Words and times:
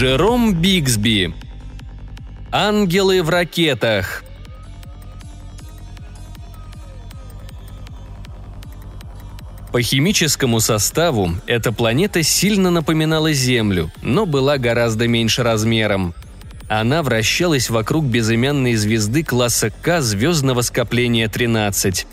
Джером 0.00 0.54
Бигсби. 0.54 1.34
Ангелы 2.50 3.22
в 3.22 3.28
ракетах. 3.28 4.24
По 9.72 9.82
химическому 9.82 10.60
составу 10.60 11.32
эта 11.46 11.70
планета 11.70 12.22
сильно 12.22 12.70
напоминала 12.70 13.34
Землю, 13.34 13.92
но 14.00 14.24
была 14.24 14.56
гораздо 14.56 15.06
меньше 15.06 15.42
размером. 15.42 16.14
Она 16.70 17.02
вращалась 17.02 17.68
вокруг 17.68 18.06
безымянной 18.06 18.76
звезды 18.76 19.22
класса 19.22 19.68
К 19.68 20.00
звездного 20.00 20.62
скопления 20.62 21.28
13. 21.28 22.06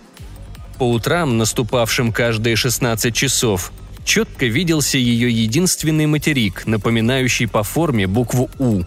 По 0.77 0.91
утрам, 0.91 1.37
наступавшим 1.37 2.11
каждые 2.11 2.57
16 2.57 3.15
часов, 3.15 3.71
четко 4.07 4.47
виделся 4.47 4.97
ее 4.97 5.29
единственный 5.29 6.07
материк, 6.07 6.65
напоминающий 6.65 7.47
по 7.47 7.61
форме 7.61 8.07
букву 8.07 8.49
«У». 8.57 8.81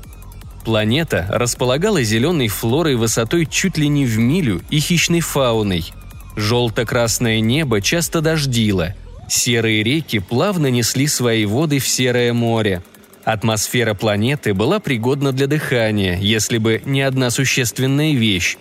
Планета 0.65 1.27
располагала 1.31 2.03
зеленой 2.03 2.49
флорой 2.49 2.97
высотой 2.97 3.47
чуть 3.47 3.79
ли 3.79 3.87
не 3.87 4.05
в 4.05 4.19
милю 4.19 4.61
и 4.71 4.81
хищной 4.81 5.21
фауной– 5.21 5.93
Желто-красное 6.37 7.41
небо 7.41 7.81
часто 7.81 8.21
дождило. 8.21 8.95
Серые 9.29 9.83
реки 9.83 10.19
плавно 10.19 10.69
несли 10.69 11.07
свои 11.07 11.45
воды 11.45 11.79
в 11.79 11.87
серое 11.87 12.33
море. 12.33 12.83
Атмосфера 13.25 13.95
планеты 13.95 14.55
была 14.55 14.81
пригодна 14.81 15.33
для 15.33 15.47
дыхания, 15.47 16.19
если 16.19 16.59
бы 16.59 16.83
не 16.85 17.03
одна 17.03 17.31
существенная 17.31 18.15
вещь. 18.15 18.57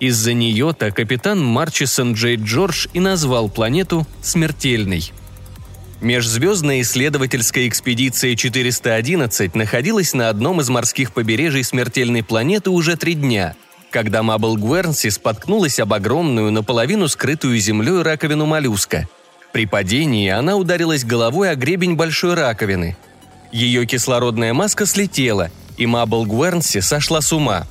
Из-за 0.00 0.34
нее-то 0.34 0.90
капитан 0.90 1.42
Марчисон 1.42 2.12
Джей 2.12 2.36
Джордж 2.36 2.88
и 2.92 3.00
назвал 3.00 3.48
планету 3.48 4.06
«смертельной». 4.22 5.10
Межзвездная 6.04 6.82
исследовательская 6.82 7.66
экспедиция 7.66 8.36
411 8.36 9.54
находилась 9.56 10.14
на 10.14 10.28
одном 10.28 10.60
из 10.60 10.68
морских 10.68 11.12
побережий 11.12 11.64
смертельной 11.64 12.22
планеты 12.22 12.70
уже 12.70 12.96
три 12.96 13.14
дня– 13.14 13.56
когда 13.94 14.24
Мабл 14.24 14.56
Гуэрнси 14.56 15.08
споткнулась 15.08 15.78
об 15.78 15.92
огромную, 15.92 16.50
наполовину 16.50 17.06
скрытую 17.06 17.56
землей 17.60 18.02
раковину 18.02 18.44
моллюска. 18.44 19.08
При 19.52 19.66
падении 19.66 20.28
она 20.30 20.56
ударилась 20.56 21.04
головой 21.04 21.48
о 21.52 21.54
гребень 21.54 21.94
большой 21.94 22.34
раковины. 22.34 22.96
Ее 23.52 23.86
кислородная 23.86 24.52
маска 24.52 24.84
слетела, 24.84 25.52
и 25.76 25.86
Мабл 25.86 26.26
Гуэрнси 26.26 26.80
сошла 26.80 27.20
с 27.20 27.32
ума. 27.32 27.68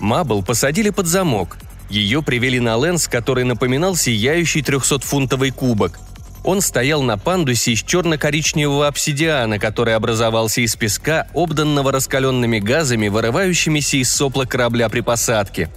Мабл 0.00 0.42
посадили 0.42 0.88
под 0.88 1.06
замок. 1.06 1.58
Ее 1.90 2.22
привели 2.22 2.60
на 2.60 2.78
Лэнс, 2.78 3.06
который 3.06 3.44
напоминал 3.44 3.94
сияющий 3.94 4.62
300-фунтовый 4.62 5.50
кубок. 5.50 6.00
Он 6.48 6.62
стоял 6.62 7.02
на 7.02 7.18
пандусе 7.18 7.72
из 7.72 7.82
черно-коричневого 7.82 8.86
обсидиана, 8.86 9.58
который 9.58 9.94
образовался 9.94 10.62
из 10.62 10.76
песка, 10.76 11.26
обданного 11.34 11.92
раскаленными 11.92 12.58
газами, 12.58 13.08
вырывающимися 13.08 13.98
из 13.98 14.10
сопла 14.10 14.46
корабля 14.46 14.88
при 14.88 15.02
посадке. 15.02 15.68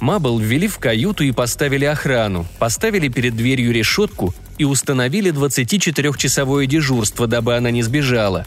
Мабл 0.00 0.40
ввели 0.40 0.66
в 0.66 0.80
каюту 0.80 1.22
и 1.22 1.30
поставили 1.30 1.84
охрану, 1.84 2.44
поставили 2.58 3.06
перед 3.06 3.36
дверью 3.36 3.72
решетку 3.72 4.34
и 4.58 4.64
установили 4.64 5.30
24-часовое 5.30 6.66
дежурство, 6.66 7.28
дабы 7.28 7.54
она 7.54 7.70
не 7.70 7.84
сбежала. 7.84 8.46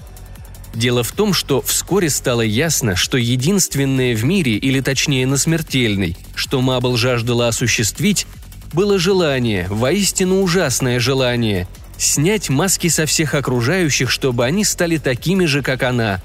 Дело 0.73 1.01
в 1.01 1.13
том, 1.13 1.33
что 1.33 1.61
вскоре 1.61 2.09
стало 2.09 2.41
ясно, 2.41 2.97
что 2.97 3.17
единственное 3.17 4.17
в 4.17 4.25
мире, 4.25 4.57
или 4.57 4.81
точнее 4.81 5.25
на 5.27 5.37
смертельной, 5.37 6.17
что 6.35 6.59
Мабл 6.59 6.97
жаждала 6.97 7.47
осуществить, 7.47 8.27
было 8.73 8.97
желание, 8.99 9.67
воистину 9.69 10.41
ужасное 10.41 10.99
желание, 10.99 11.67
снять 11.97 12.49
маски 12.49 12.87
со 12.87 13.05
всех 13.05 13.35
окружающих, 13.35 14.09
чтобы 14.09 14.45
они 14.45 14.63
стали 14.63 14.97
такими 14.97 15.45
же, 15.45 15.61
как 15.61 15.83
она. 15.83 16.21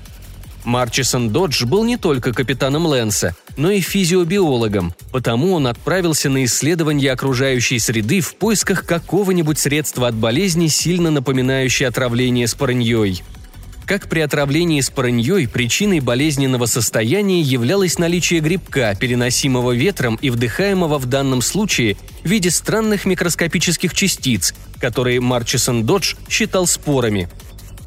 Марчисон 0.64 1.30
Додж 1.30 1.64
был 1.64 1.84
не 1.84 1.96
только 1.96 2.32
капитаном 2.32 2.86
Лэнса, 2.86 3.36
но 3.56 3.70
и 3.70 3.80
физиобиологом, 3.80 4.94
потому 5.12 5.52
он 5.52 5.68
отправился 5.68 6.28
на 6.28 6.44
исследование 6.44 7.12
окружающей 7.12 7.78
среды 7.78 8.20
в 8.20 8.34
поисках 8.34 8.84
какого-нибудь 8.84 9.58
средства 9.58 10.08
от 10.08 10.14
болезни, 10.14 10.66
сильно 10.66 11.10
напоминающей 11.10 11.86
отравление 11.86 12.48
спорыньей– 12.48 13.22
как 13.86 14.08
при 14.08 14.20
отравлении 14.20 14.80
спорыньей 14.80 15.48
причиной 15.48 16.00
болезненного 16.00 16.66
состояния 16.66 17.41
являлось 17.41 17.98
наличие 17.98 18.41
грибка, 18.41 18.94
переносимого 18.98 19.72
ветром 19.72 20.19
и 20.20 20.30
вдыхаемого 20.30 20.98
в 20.98 21.06
данном 21.06 21.41
случае 21.41 21.97
в 22.24 22.28
виде 22.28 22.50
странных 22.50 23.04
микроскопических 23.04 23.94
частиц, 23.94 24.54
которые 24.80 25.20
Марчисон 25.20 25.86
Додж 25.86 26.16
считал 26.28 26.66
спорами. 26.66 27.28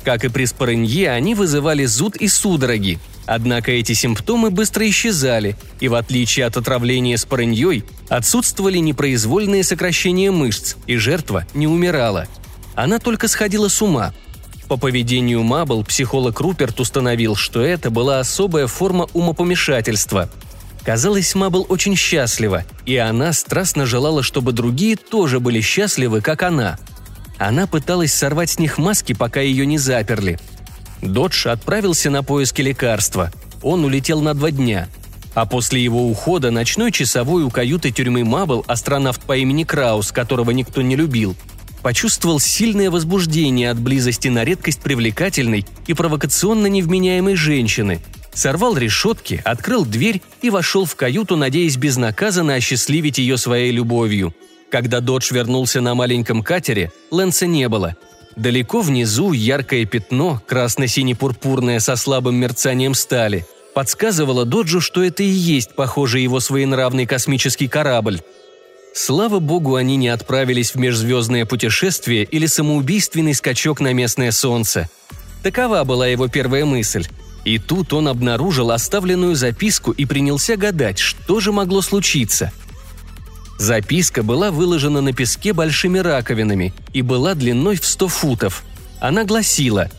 Как 0.05 0.23
и 0.23 0.29
при 0.29 0.45
спорынье, 0.45 1.11
они 1.11 1.35
вызывали 1.35 1.85
зуд 1.85 2.15
и 2.15 2.27
судороги, 2.27 2.97
Однако 3.31 3.71
эти 3.71 3.93
симптомы 3.93 4.49
быстро 4.49 4.89
исчезали, 4.89 5.55
и 5.79 5.87
в 5.87 5.93
отличие 5.93 6.47
от 6.47 6.57
отравления 6.57 7.15
спорыньей, 7.15 7.83
отсутствовали 8.07 8.79
непроизвольные 8.79 9.63
сокращения 9.63 10.31
мышц, 10.31 10.77
и 10.87 10.95
жертва 10.95 11.45
не 11.53 11.67
умирала. 11.67 12.25
Она 12.73 12.97
только 12.97 13.27
сходила 13.27 13.67
с 13.67 13.83
ума– 13.83 14.15
по 14.69 14.77
поведению 14.77 15.41
Мабл 15.41 15.83
психолог 15.83 16.39
Руперт 16.39 16.79
установил, 16.79 17.35
что 17.35 17.59
это 17.59 17.89
была 17.89 18.19
особая 18.19 18.67
форма 18.67 19.07
умопомешательства. 19.13 20.29
Казалось, 20.85 21.33
Мабл 21.33 21.65
очень 21.67 21.95
счастлива, 21.95 22.63
и 22.85 22.95
она 22.95 23.33
страстно 23.33 23.87
желала, 23.87 24.21
чтобы 24.21 24.51
другие 24.51 24.95
тоже 24.95 25.39
были 25.39 25.59
счастливы, 25.59 26.21
как 26.21 26.43
она. 26.43 26.77
Она 27.39 27.65
пыталась 27.65 28.13
сорвать 28.13 28.51
с 28.51 28.59
них 28.59 28.77
маски, 28.77 29.13
пока 29.13 29.41
ее 29.41 29.65
не 29.65 29.79
заперли. 29.79 30.39
Додж 31.01 31.47
отправился 31.47 32.11
на 32.11 32.21
поиски 32.21 32.61
лекарства. 32.61 33.31
Он 33.63 33.83
улетел 33.83 34.21
на 34.21 34.35
два 34.35 34.51
дня. 34.51 34.87
А 35.33 35.47
после 35.47 35.83
его 35.83 36.07
ухода 36.07 36.51
ночной 36.51 36.91
часовой 36.91 37.43
у 37.43 37.49
каюты 37.49 37.89
тюрьмы 37.89 38.23
Мабл, 38.23 38.63
астронавт 38.67 39.21
по 39.23 39.35
имени 39.35 39.63
Краус, 39.63 40.11
которого 40.11 40.51
никто 40.51 40.83
не 40.83 40.95
любил– 40.95 41.35
почувствовал 41.81 42.39
сильное 42.39 42.91
возбуждение 42.91 43.69
от 43.69 43.79
близости 43.79 44.27
на 44.27 44.43
редкость 44.43 44.81
привлекательной 44.81 45.65
и 45.87 45.93
провокационно 45.93 46.67
невменяемой 46.67 47.35
женщины. 47.35 48.01
Сорвал 48.33 48.77
решетки, 48.77 49.41
открыл 49.43 49.85
дверь 49.85 50.21
и 50.41 50.49
вошел 50.49 50.85
в 50.85 50.95
каюту, 50.95 51.35
надеясь 51.35 51.77
безнаказанно 51.77 52.55
осчастливить 52.55 53.17
ее 53.17 53.37
своей 53.37 53.71
любовью. 53.71 54.33
Когда 54.69 55.01
Додж 55.01 55.33
вернулся 55.33 55.81
на 55.81 55.95
маленьком 55.95 56.43
катере, 56.43 56.91
Лэнса 57.11 57.47
не 57.47 57.67
было. 57.67 57.95
Далеко 58.35 58.81
внизу 58.81 59.33
яркое 59.33 59.85
пятно, 59.85 60.41
красно-сине-пурпурное 60.47 61.79
со 61.79 61.95
слабым 61.95 62.35
мерцанием 62.35 62.93
стали, 62.93 63.45
подсказывало 63.73 64.45
Доджу, 64.45 64.79
что 64.79 65.03
это 65.03 65.23
и 65.23 65.27
есть 65.27 65.75
похожий 65.75 66.23
его 66.23 66.39
своенравный 66.39 67.05
космический 67.05 67.67
корабль. 67.67 68.21
Слава 68.93 69.39
богу, 69.39 69.75
они 69.75 69.97
не 69.97 70.09
отправились 70.09 70.73
в 70.73 70.79
межзвездное 70.79 71.45
путешествие 71.45 72.23
или 72.23 72.47
самоубийственный 72.47 73.33
скачок 73.33 73.79
на 73.79 73.93
местное 73.93 74.31
солнце. 74.31 74.89
Такова 75.43 75.83
была 75.83 76.07
его 76.07 76.27
первая 76.27 76.65
мысль. 76.65 77.07
И 77.45 77.57
тут 77.57 77.93
он 77.93 78.07
обнаружил 78.07 78.71
оставленную 78.71 79.35
записку 79.35 79.91
и 79.91 80.05
принялся 80.05 80.57
гадать, 80.57 80.99
что 80.99 81.39
же 81.39 81.51
могло 81.51 81.81
случиться. 81.81 82.51
Записка 83.57 84.23
была 84.23 84.51
выложена 84.51 85.01
на 85.01 85.13
песке 85.13 85.53
большими 85.53 85.99
раковинами 85.99 86.73
и 86.93 87.01
была 87.01 87.35
длиной 87.35 87.77
в 87.77 87.85
100 87.85 88.07
футов. 88.07 88.63
Она 88.99 89.23
гласила 89.23 89.89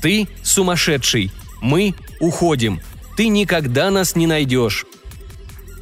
«Ты 0.00 0.28
сумасшедший, 0.42 1.32
мы 1.60 1.94
уходим, 2.20 2.80
ты 3.16 3.28
никогда 3.28 3.90
нас 3.90 4.16
не 4.16 4.26
найдешь». 4.26 4.86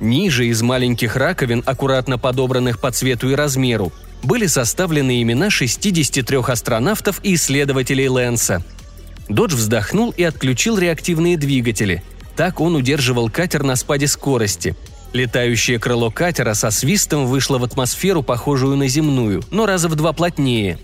Ниже 0.00 0.47
из 0.47 0.62
маленьких 0.62 1.14
раковин, 1.17 1.62
аккуратно 1.67 2.19
подобранных 2.19 2.81
по 2.81 2.91
цвету 2.91 3.29
и 3.29 3.35
размеру, 3.35 3.93
были 4.23 4.47
составлены 4.47 5.23
имена 5.23 5.50
63 5.50 6.38
астронавтов 6.38 7.20
и 7.23 7.35
исследователей 7.35 8.08
Лэнса. 8.08 8.64
Додж 9.29 9.55
вздохнул 9.55 10.11
и 10.17 10.23
отключил 10.23 10.79
реактивные 10.79 11.37
двигатели. 11.37 12.02
Так 12.35 12.61
он 12.61 12.75
удерживал 12.75 13.29
катер 13.29 13.62
на 13.62 13.76
спаде 13.76 14.06
скорости. 14.06 14.75
Летающее 15.12 15.79
крыло 15.79 16.11
катера 16.11 16.55
со 16.55 16.70
свистом 16.70 17.26
вышло 17.26 17.58
в 17.58 17.64
атмосферу, 17.64 18.23
похожую 18.23 18.76
на 18.76 18.88
земную, 18.88 19.43
но 19.50 19.67
раза 19.67 19.88
в 19.88 19.96
два 19.96 20.12
плотнее. 20.12 20.79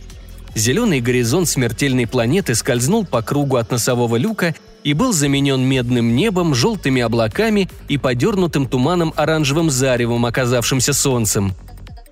Зеленый 0.54 1.00
горизонт 1.00 1.48
смертельной 1.48 2.06
планеты 2.06 2.54
скользнул 2.54 3.06
по 3.06 3.22
кругу 3.22 3.56
от 3.56 3.70
носового 3.70 4.16
люка 4.16 4.54
и 4.86 4.92
был 4.92 5.12
заменен 5.12 5.62
медным 5.62 6.14
небом, 6.14 6.54
желтыми 6.54 7.02
облаками 7.02 7.68
и 7.88 7.98
подернутым 7.98 8.68
туманом 8.68 9.12
оранжевым 9.16 9.68
заревом, 9.68 10.24
оказавшимся 10.26 10.92
солнцем. 10.92 11.56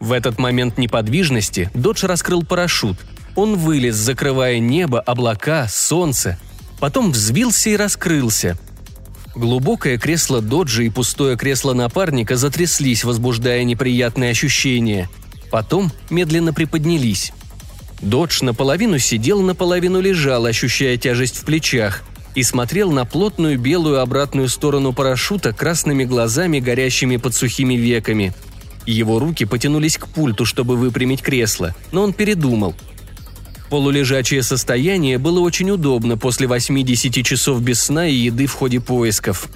В 0.00 0.10
этот 0.10 0.40
момент 0.40 0.76
неподвижности 0.76 1.70
Додж 1.72 2.04
раскрыл 2.04 2.42
парашют. 2.42 2.98
Он 3.36 3.54
вылез, 3.54 3.94
закрывая 3.94 4.58
небо, 4.58 4.98
облака, 4.98 5.68
солнце. 5.68 6.36
Потом 6.80 7.12
взвился 7.12 7.70
и 7.70 7.76
раскрылся. 7.76 8.58
Глубокое 9.36 9.96
кресло 9.96 10.40
Доджа 10.40 10.82
и 10.82 10.90
пустое 10.90 11.36
кресло 11.36 11.74
напарника 11.74 12.34
затряслись, 12.34 13.04
возбуждая 13.04 13.62
неприятные 13.62 14.32
ощущения. 14.32 15.08
Потом 15.52 15.92
медленно 16.10 16.52
приподнялись. 16.52 17.32
Додж 18.00 18.42
наполовину 18.42 18.98
сидел, 18.98 19.42
наполовину 19.42 20.00
лежал, 20.00 20.44
ощущая 20.44 20.96
тяжесть 20.96 21.36
в 21.36 21.44
плечах– 21.44 22.02
и 22.34 22.42
смотрел 22.42 22.90
на 22.90 23.04
плотную 23.04 23.58
белую 23.58 24.00
обратную 24.00 24.48
сторону 24.48 24.92
парашюта 24.92 25.52
красными 25.52 26.04
глазами, 26.04 26.58
горящими 26.58 27.16
под 27.16 27.34
сухими 27.34 27.75
веками. 27.75 28.34
Его 28.86 29.19
руки 29.19 29.44
потянулись 29.44 29.96
к 29.96 30.08
пульту, 30.08 30.44
чтобы 30.44 30.76
выпрямить 30.76 31.22
кресло, 31.22 31.75
но 31.92 32.02
он 32.02 32.12
передумал. 32.12 32.75
Полулежачее 33.70 34.42
состояние 34.42 35.19
было 35.19 35.40
очень 35.40 35.70
удобно 35.70 36.19
после 36.19 36.46
80 36.46 37.25
часов 37.25 37.62
без 37.62 37.82
сна 37.82 38.06
и 38.06 38.14
еды 38.14 38.46
в 38.46 38.52
ходе 38.52 38.81
поисков. 38.81 39.48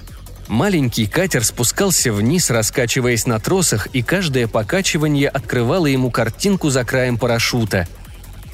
Маленький 0.47 1.05
катер 1.05 1.45
спускался 1.45 2.11
вниз, 2.11 2.49
раскачиваясь 2.49 3.27
на 3.27 3.39
тросах, 3.39 3.87
и 3.93 4.01
каждое 4.01 4.47
покачивание 4.47 5.29
открывало 5.29 5.85
ему 5.85 6.09
картинку 6.09 6.71
за 6.71 6.83
краем 6.83 7.19
парашюта. 7.19 7.87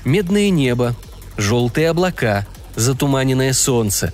Медное 0.04 0.50
небо, 0.50 0.94
желтые 1.38 1.90
облака, 1.90 2.46
затуманенное 2.76 3.54
солнце. 3.54 4.14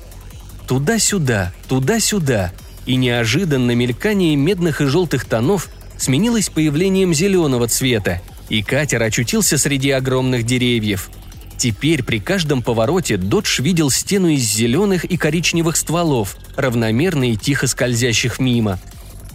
Туда-сюда, 0.67 1.53
туда-сюда. 1.67 2.51
И 2.85 2.95
неожиданно 2.95 3.71
мелькание 3.75 4.35
медных 4.35 4.81
и 4.81 4.85
желтых 4.85 5.25
тонов 5.25 5.69
сменилось 5.97 6.49
появлением 6.49 7.13
зеленого 7.13 7.67
цвета, 7.67 8.21
и 8.49 8.63
катер 8.63 9.03
очутился 9.03 9.57
среди 9.57 9.91
огромных 9.91 10.43
деревьев. 10.43 11.09
Теперь 11.57 12.03
при 12.03 12.19
каждом 12.19 12.63
повороте 12.63 13.17
Додж 13.17 13.61
видел 13.61 13.91
стену 13.91 14.29
из 14.29 14.41
зеленых 14.41 15.05
и 15.05 15.15
коричневых 15.15 15.75
стволов, 15.75 16.35
равномерно 16.55 17.31
и 17.31 17.35
тихо 17.35 17.67
скользящих 17.67 18.39
мимо. 18.39 18.79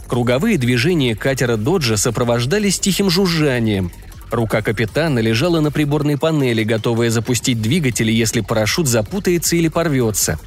Круговые 0.09 0.59
движения 0.59 1.15
катера 1.15 1.57
Доджа 1.57 1.97
сопровождались 1.97 2.81
тихим 2.81 3.11
жужжанием– 3.11 3.93
Рука 4.31 4.61
капитана 4.61 5.21
лежала 5.21 5.61
на 5.61 5.71
приборной 5.71 6.19
панели, 6.19 6.65
готовая 6.65 7.11
запустить 7.11 7.63
двигатель, 7.63 8.11
если 8.11 8.41
парашют 8.41 8.89
запутается 8.89 9.57
или 9.57 9.69
порвется. 9.69 10.39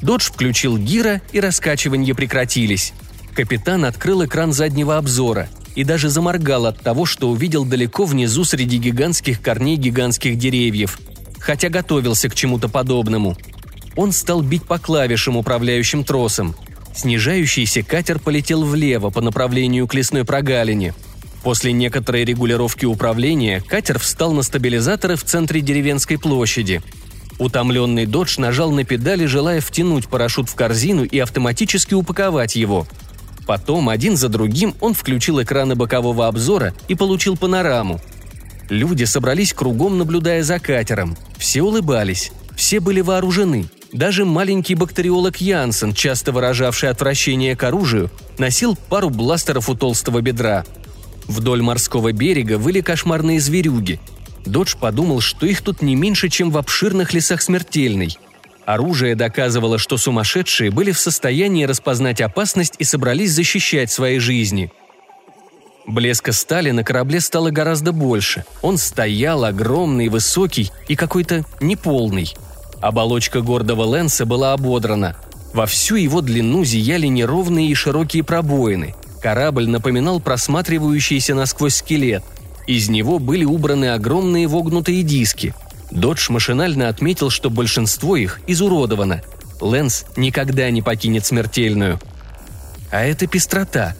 Додж 0.00 0.30
включил 0.30 0.78
гира, 0.78 1.20
и 1.32 1.40
раскачивания 1.40 2.14
прекратились. 2.14 2.92
Капитан 3.34 3.84
открыл 3.84 4.24
экран 4.24 4.52
заднего 4.52 4.96
обзора 4.96 5.48
и 5.74 5.84
даже 5.84 6.08
заморгал 6.08 6.66
от 6.66 6.80
того, 6.80 7.04
что 7.04 7.28
увидел 7.28 7.64
далеко 7.64 8.04
внизу 8.04 8.44
среди 8.44 8.78
гигантских 8.78 9.42
корней 9.42 9.76
гигантских 9.76 10.38
деревьев, 10.38 10.98
хотя 11.38 11.68
готовился 11.68 12.28
к 12.28 12.34
чему-то 12.34 12.68
подобному. 12.68 13.36
Он 13.96 14.12
стал 14.12 14.42
бить 14.42 14.64
по 14.64 14.78
клавишам, 14.78 15.36
управляющим 15.36 16.04
тросом. 16.04 16.54
Снижающийся 16.94 17.82
катер 17.82 18.18
полетел 18.18 18.64
влево 18.64 19.10
по 19.10 19.20
направлению 19.20 19.86
к 19.86 19.94
лесной 19.94 20.24
прогалине– 20.24 20.94
После 21.48 21.72
некоторой 21.72 22.26
регулировки 22.26 22.84
управления 22.84 23.62
катер 23.66 23.98
встал 23.98 24.34
на 24.34 24.42
стабилизаторы 24.42 25.16
в 25.16 25.24
центре 25.24 25.62
деревенской 25.62 26.18
площади. 26.18 26.82
Утомленный 27.38 28.04
Додж 28.04 28.38
нажал 28.38 28.70
на 28.70 28.84
педали, 28.84 29.24
желая 29.24 29.62
втянуть 29.62 30.08
парашют 30.08 30.50
в 30.50 30.54
корзину 30.54 31.04
и 31.04 31.18
автоматически 31.18 31.94
упаковать 31.94 32.54
его. 32.54 32.86
Потом, 33.46 33.88
один 33.88 34.18
за 34.18 34.28
другим, 34.28 34.74
он 34.82 34.92
включил 34.92 35.42
экраны 35.42 35.74
бокового 35.74 36.26
обзора 36.26 36.74
и 36.86 36.94
получил 36.94 37.34
панораму. 37.34 37.98
Люди 38.68 39.04
собрались 39.04 39.54
кругом, 39.54 39.96
наблюдая 39.96 40.42
за 40.42 40.58
катером. 40.58 41.16
Все 41.38 41.62
улыбались, 41.62 42.30
все 42.56 42.78
были 42.78 43.00
вооружены. 43.00 43.70
Даже 43.90 44.26
маленький 44.26 44.74
бактериолог 44.74 45.38
Янсен, 45.38 45.94
часто 45.94 46.30
выражавший 46.30 46.90
отвращение 46.90 47.56
к 47.56 47.64
оружию, 47.64 48.10
носил 48.36 48.76
пару 48.90 49.08
бластеров 49.08 49.70
у 49.70 49.74
толстого 49.74 50.20
бедра– 50.20 50.66
Вдоль 51.28 51.60
морского 51.60 52.12
берега 52.12 52.56
выли 52.58 52.80
кошмарные 52.80 53.38
зверюги. 53.38 54.00
Додж 54.46 54.74
подумал, 54.80 55.20
что 55.20 55.46
их 55.46 55.60
тут 55.60 55.82
не 55.82 55.94
меньше, 55.94 56.30
чем 56.30 56.50
в 56.50 56.56
обширных 56.56 57.12
лесах 57.12 57.42
смертельной. 57.42 58.16
Оружие 58.64 59.14
доказывало, 59.14 59.78
что 59.78 59.98
сумасшедшие 59.98 60.70
были 60.70 60.90
в 60.90 60.98
состоянии 60.98 61.64
распознать 61.64 62.20
опасность 62.20 62.74
и 62.78 62.84
собрались 62.84 63.32
защищать 63.32 63.90
свои 63.90 64.18
жизни. 64.18 64.72
Блеска 65.86 66.32
стали 66.32 66.70
на 66.70 66.84
корабле 66.84 67.20
стало 67.20 67.50
гораздо 67.50 67.92
больше. 67.92 68.44
Он 68.62 68.76
стоял 68.76 69.44
огромный, 69.44 70.08
высокий 70.08 70.70
и 70.86 70.96
какой-то 70.96 71.44
неполный. 71.60 72.34
Оболочка 72.80 73.40
гордого 73.40 73.82
Лэнса 73.82 74.26
была 74.26 74.52
ободрана. 74.52 75.16
Во 75.54 75.66
всю 75.66 75.96
его 75.96 76.20
длину 76.20 76.64
зияли 76.64 77.06
неровные 77.06 77.68
и 77.68 77.74
широкие 77.74 78.22
пробоины– 78.22 78.94
Корабль 79.22 79.68
напоминал 79.68 80.20
просматривающийся 80.20 81.34
насквозь 81.34 81.76
скелет. 81.76 82.22
Из 82.66 82.88
него 82.88 83.18
были 83.18 83.44
убраны 83.44 83.92
огромные 83.92 84.46
вогнутые 84.46 85.02
диски. 85.02 85.54
Додж 85.90 86.30
машинально 86.30 86.88
отметил, 86.88 87.30
что 87.30 87.50
большинство 87.50 88.16
их 88.16 88.40
изуродовано. 88.46 89.22
Лэнс 89.60 90.04
никогда 90.16 90.70
не 90.70 90.82
покинет 90.82 91.26
смертельную. 91.26 91.98
А 92.90 93.02
это 93.04 93.26
пестрота. 93.26 93.94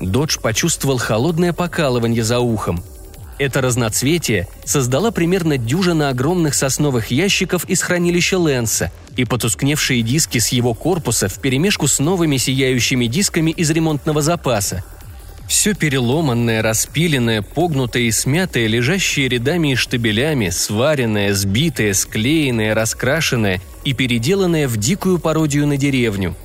Додж 0.00 0.38
почувствовал 0.38 0.98
холодное 0.98 1.52
покалывание 1.52 2.22
за 2.22 2.38
ухом. 2.38 2.84
Это 3.38 3.60
разноцветие 3.60 4.48
создала 4.64 5.12
примерно 5.12 5.58
дюжина 5.58 6.08
огромных 6.08 6.54
сосновых 6.54 7.10
ящиков 7.12 7.64
из 7.66 7.82
хранилища 7.82 8.38
Лэнса 8.38 8.90
и 9.16 9.24
потускневшие 9.24 10.02
диски 10.02 10.38
с 10.38 10.48
его 10.48 10.74
корпуса 10.74 11.28
вперемешку 11.28 11.86
с 11.86 12.00
новыми 12.00 12.36
сияющими 12.36 13.06
дисками 13.06 13.52
из 13.52 13.70
ремонтного 13.70 14.22
запаса. 14.22 14.84
Все 15.48 15.72
переломанное, 15.72 16.62
распиленное, 16.62 17.40
погнутое 17.40 18.02
и 18.02 18.10
смятое, 18.10 18.66
лежащее 18.66 19.28
рядами 19.28 19.72
и 19.72 19.76
штабелями, 19.76 20.50
сваренное, 20.50 21.32
сбитое, 21.32 21.94
склеенное, 21.94 22.74
раскрашенное 22.74 23.62
и 23.84 23.94
переделанное 23.94 24.68
в 24.68 24.76
дикую 24.76 25.18
пародию 25.18 25.66
на 25.66 25.78
деревню. 25.78 26.36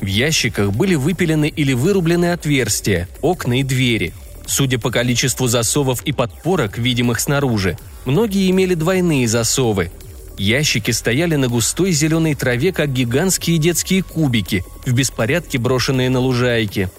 В 0.00 0.06
ящиках 0.06 0.72
были 0.72 0.94
выпилены 0.94 1.48
или 1.48 1.72
вырублены 1.72 2.32
отверстия, 2.32 3.08
окна 3.22 3.60
и 3.60 3.62
двери– 3.62 4.12
Судя 4.50 4.80
по 4.80 4.90
количеству 4.90 5.46
засовов 5.46 6.02
и 6.02 6.10
подпорок, 6.10 6.76
видимых 6.76 7.20
снаружи, 7.20 7.78
многие 8.04 8.50
имели 8.50 8.74
двойные 8.74 9.28
засовы. 9.28 9.92
Ящики 10.36 10.90
стояли 10.90 11.36
на 11.36 11.46
густой 11.46 11.92
зеленой 11.92 12.34
траве, 12.34 12.72
как 12.72 12.92
гигантские 12.92 13.58
детские 13.58 14.02
кубики, 14.02 14.64
в 14.84 14.92
беспорядке 14.92 15.58
брошенные 15.58 16.10
на 16.10 16.18
лужайке. 16.18 16.90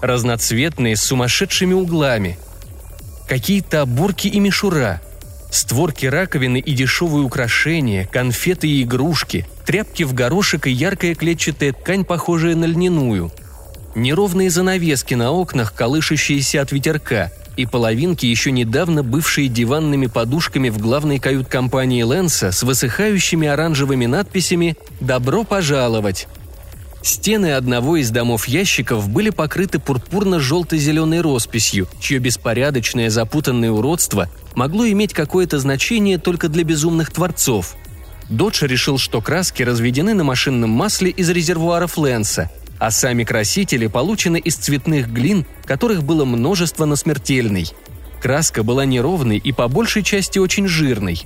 Разноцветные, 0.00 0.94
с 0.94 1.02
сумасшедшими 1.02 1.74
углами. 1.74 2.38
Какие-то 3.28 3.82
оборки 3.82 4.28
и 4.28 4.38
мишура. 4.38 5.02
Створки 5.50 6.06
раковины 6.06 6.60
и 6.60 6.74
дешевые 6.74 7.24
украшения, 7.24 8.06
конфеты 8.06 8.68
и 8.68 8.84
игрушки, 8.84 9.48
тряпки 9.66 10.04
в 10.04 10.14
горошек 10.14 10.68
и 10.68 10.70
яркая 10.70 11.16
клетчатая 11.16 11.72
ткань, 11.72 12.04
похожая 12.04 12.54
на 12.54 12.66
льняную– 12.66 13.32
неровные 13.94 14.50
занавески 14.50 15.14
на 15.14 15.32
окнах, 15.32 15.74
колышущиеся 15.74 16.62
от 16.62 16.72
ветерка, 16.72 17.30
и 17.56 17.66
половинки, 17.66 18.26
еще 18.26 18.52
недавно 18.52 19.02
бывшие 19.02 19.48
диванными 19.48 20.06
подушками 20.06 20.68
в 20.68 20.78
главной 20.78 21.18
кают-компании 21.18 22.02
Лэнса 22.02 22.52
с 22.52 22.62
высыхающими 22.62 23.48
оранжевыми 23.48 24.06
надписями 24.06 24.76
«Добро 25.00 25.44
пожаловать!». 25.44 26.26
Стены 27.02 27.54
одного 27.54 27.96
из 27.96 28.10
домов 28.10 28.46
ящиков 28.46 29.08
были 29.08 29.30
покрыты 29.30 29.78
пурпурно-желто-зеленой 29.78 31.20
росписью, 31.20 31.88
чье 31.98 32.18
беспорядочное 32.18 33.08
запутанное 33.08 33.70
уродство 33.70 34.28
могло 34.54 34.86
иметь 34.86 35.14
какое-то 35.14 35.58
значение 35.58 36.18
только 36.18 36.48
для 36.48 36.62
безумных 36.62 37.10
творцов. 37.10 37.76
Додж 38.28 38.64
решил, 38.64 38.98
что 38.98 39.20
краски 39.22 39.62
разведены 39.62 40.14
на 40.14 40.24
машинном 40.24 40.70
масле 40.70 41.10
из 41.10 41.28
резервуаров 41.30 41.96
Лэнса, 41.96 42.50
а 42.80 42.90
сами 42.90 43.24
красители 43.24 43.86
получены 43.86 44.38
из 44.38 44.56
цветных 44.56 45.12
глин, 45.12 45.44
которых 45.66 46.02
было 46.02 46.24
множество 46.24 46.86
на 46.86 46.96
смертельной. 46.96 47.68
Краска 48.22 48.62
была 48.62 48.86
неровной 48.86 49.36
и 49.36 49.52
по 49.52 49.68
большей 49.68 50.02
части 50.02 50.38
очень 50.38 50.66
жирной. 50.66 51.22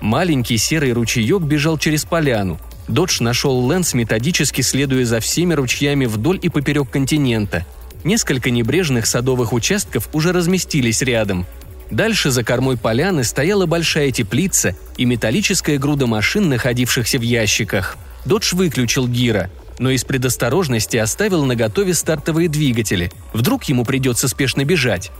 Маленький 0.00 0.58
серый 0.58 0.92
ручеек 0.92 1.42
бежал 1.42 1.78
через 1.78 2.04
поляну. 2.04 2.58
Додж 2.88 3.22
нашел 3.22 3.56
Лэнс, 3.58 3.94
методически 3.94 4.60
следуя 4.60 5.04
за 5.04 5.20
всеми 5.20 5.54
ручьями 5.54 6.06
вдоль 6.06 6.40
и 6.42 6.48
поперек 6.48 6.90
континента. 6.90 7.64
Несколько 8.02 8.50
небрежных 8.50 9.06
садовых 9.06 9.52
участков 9.52 10.08
уже 10.12 10.32
разместились 10.32 11.02
рядом. 11.02 11.46
Дальше 11.92 12.32
за 12.32 12.42
кормой 12.42 12.76
поляны 12.76 13.22
стояла 13.22 13.66
большая 13.66 14.10
теплица 14.10 14.74
и 14.96 15.04
металлическая 15.04 15.78
груда 15.78 16.06
машин, 16.06 16.48
находившихся 16.48 17.18
в 17.18 17.22
ящиках. 17.22 17.96
Додж 18.24 18.54
выключил 18.54 19.06
гира– 19.06 19.48
но 19.78 19.90
из 19.90 20.04
предосторожности 20.04 20.96
оставил 20.96 21.44
на 21.44 21.56
готове 21.56 21.94
стартовые 21.94 22.48
двигатели. 22.48 23.10
Вдруг 23.32 23.64
ему 23.64 23.84
придется 23.84 24.28
спешно 24.28 24.64
бежать. 24.64 25.10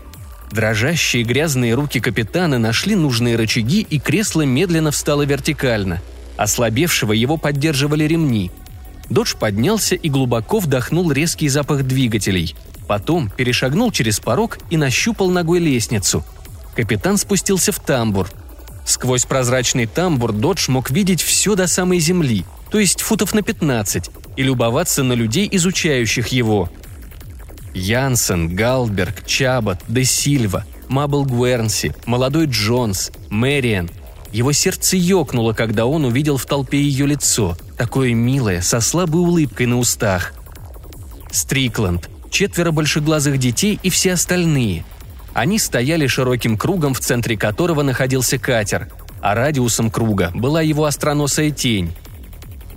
Дрожащие 0.50 1.24
грязные 1.24 1.74
руки 1.74 2.00
капитана 2.00 2.58
нашли 2.58 2.94
нужные 2.94 3.36
рычаги, 3.36 3.86
и 3.88 3.98
кресло 3.98 4.42
медленно 4.42 4.90
встало 4.90 5.22
вертикально. 5.22 6.00
Ослабевшего 6.36 7.12
его 7.12 7.36
поддерживали 7.36 8.04
ремни. 8.04 8.50
Додж 9.10 9.34
поднялся 9.36 9.94
и 9.94 10.08
глубоко 10.08 10.58
вдохнул 10.58 11.12
резкий 11.12 11.48
запах 11.48 11.84
двигателей. 11.84 12.54
Потом 12.86 13.30
перешагнул 13.30 13.92
через 13.92 14.20
порог 14.20 14.58
и 14.70 14.76
нащупал 14.76 15.30
ногой 15.30 15.58
лестницу. 15.58 16.24
Капитан 16.74 17.18
спустился 17.18 17.72
в 17.72 17.80
тамбур. 17.80 18.28
Сквозь 18.86 19.26
прозрачный 19.26 19.86
тамбур 19.86 20.32
Додж 20.32 20.70
мог 20.70 20.90
видеть 20.90 21.20
все 21.20 21.54
до 21.54 21.66
самой 21.66 21.98
земли– 22.00 22.44
то 22.70 22.78
есть 22.78 23.00
футов 23.00 23.34
на 23.34 23.42
15, 23.42 24.10
и 24.38 24.44
любоваться 24.44 25.02
на 25.02 25.14
людей, 25.14 25.48
изучающих 25.50 26.28
его. 26.28 26.70
Янсен, 27.74 28.54
Галберг, 28.54 29.26
Чабот, 29.26 29.80
Де 29.88 30.04
Сильва, 30.04 30.64
Мабл 30.86 31.24
Гуэрнси, 31.24 31.92
молодой 32.06 32.46
Джонс, 32.46 33.10
Мэриан. 33.30 33.90
Его 34.30 34.52
сердце 34.52 34.96
ёкнуло, 34.96 35.54
когда 35.54 35.86
он 35.86 36.04
увидел 36.04 36.36
в 36.36 36.46
толпе 36.46 36.80
ее 36.80 37.06
лицо, 37.06 37.56
такое 37.76 38.14
милое, 38.14 38.60
со 38.60 38.80
слабой 38.80 39.22
улыбкой 39.22 39.66
на 39.66 39.76
устах. 39.76 40.32
Стрикланд, 41.32 42.08
четверо 42.30 42.70
большеглазых 42.70 43.38
детей 43.38 43.80
и 43.82 43.90
все 43.90 44.12
остальные. 44.12 44.84
Они 45.34 45.58
стояли 45.58 46.06
широким 46.06 46.56
кругом, 46.56 46.94
в 46.94 47.00
центре 47.00 47.36
которого 47.36 47.82
находился 47.82 48.38
катер, 48.38 48.88
а 49.20 49.34
радиусом 49.34 49.90
круга 49.90 50.30
была 50.32 50.62
его 50.62 50.84
остроносая 50.84 51.50
тень. 51.50 51.92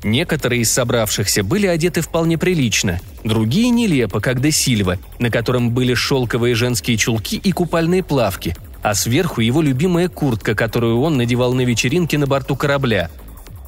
Некоторые 0.03 0.61
из 0.61 0.71
собравшихся 0.71 1.43
были 1.43 1.67
одеты 1.67 2.01
вполне 2.01 2.37
прилично, 2.37 2.99
другие 3.23 3.69
нелепо, 3.69 4.19
как 4.19 4.41
Де 4.41 4.51
Сильва, 4.51 4.97
на 5.19 5.29
котором 5.29 5.71
были 5.71 5.93
шелковые 5.93 6.55
женские 6.55 6.97
чулки 6.97 7.35
и 7.35 7.51
купальные 7.51 8.01
плавки, 8.01 8.55
а 8.81 8.95
сверху 8.95 9.41
его 9.41 9.61
любимая 9.61 10.09
куртка, 10.09 10.55
которую 10.55 10.99
он 11.01 11.17
надевал 11.17 11.53
на 11.53 11.61
вечеринке 11.61 12.17
на 12.17 12.25
борту 12.25 12.55
корабля. 12.55 13.11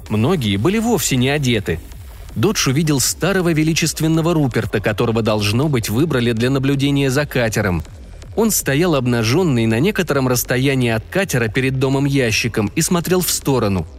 Многие 0.10 0.58
были 0.58 0.80
вовсе 0.80 1.18
не 1.18 1.30
одеты. 1.30 1.80
Додж 2.36 2.68
увидел 2.68 3.00
старого 3.00 3.54
величественного 3.54 4.34
Руперта, 4.34 4.80
которого, 4.80 5.22
должно 5.22 5.70
быть, 5.70 5.90
выбрали 5.90 6.32
для 6.32 6.50
наблюдения 6.50 7.12
за 7.12 7.28
катером. 7.28 7.84
Он 8.36 8.50
стоял 8.50 8.96
обнаженный 8.96 9.68
на 9.68 9.80
некотором 9.80 10.28
расстоянии 10.28 10.90
от 10.90 11.06
катера 11.06 11.48
перед 11.48 11.78
домом 11.78 12.06
ящиком 12.06 12.72
и 12.76 12.82
смотрел 12.82 13.22
в 13.22 13.30
сторону– 13.30 13.86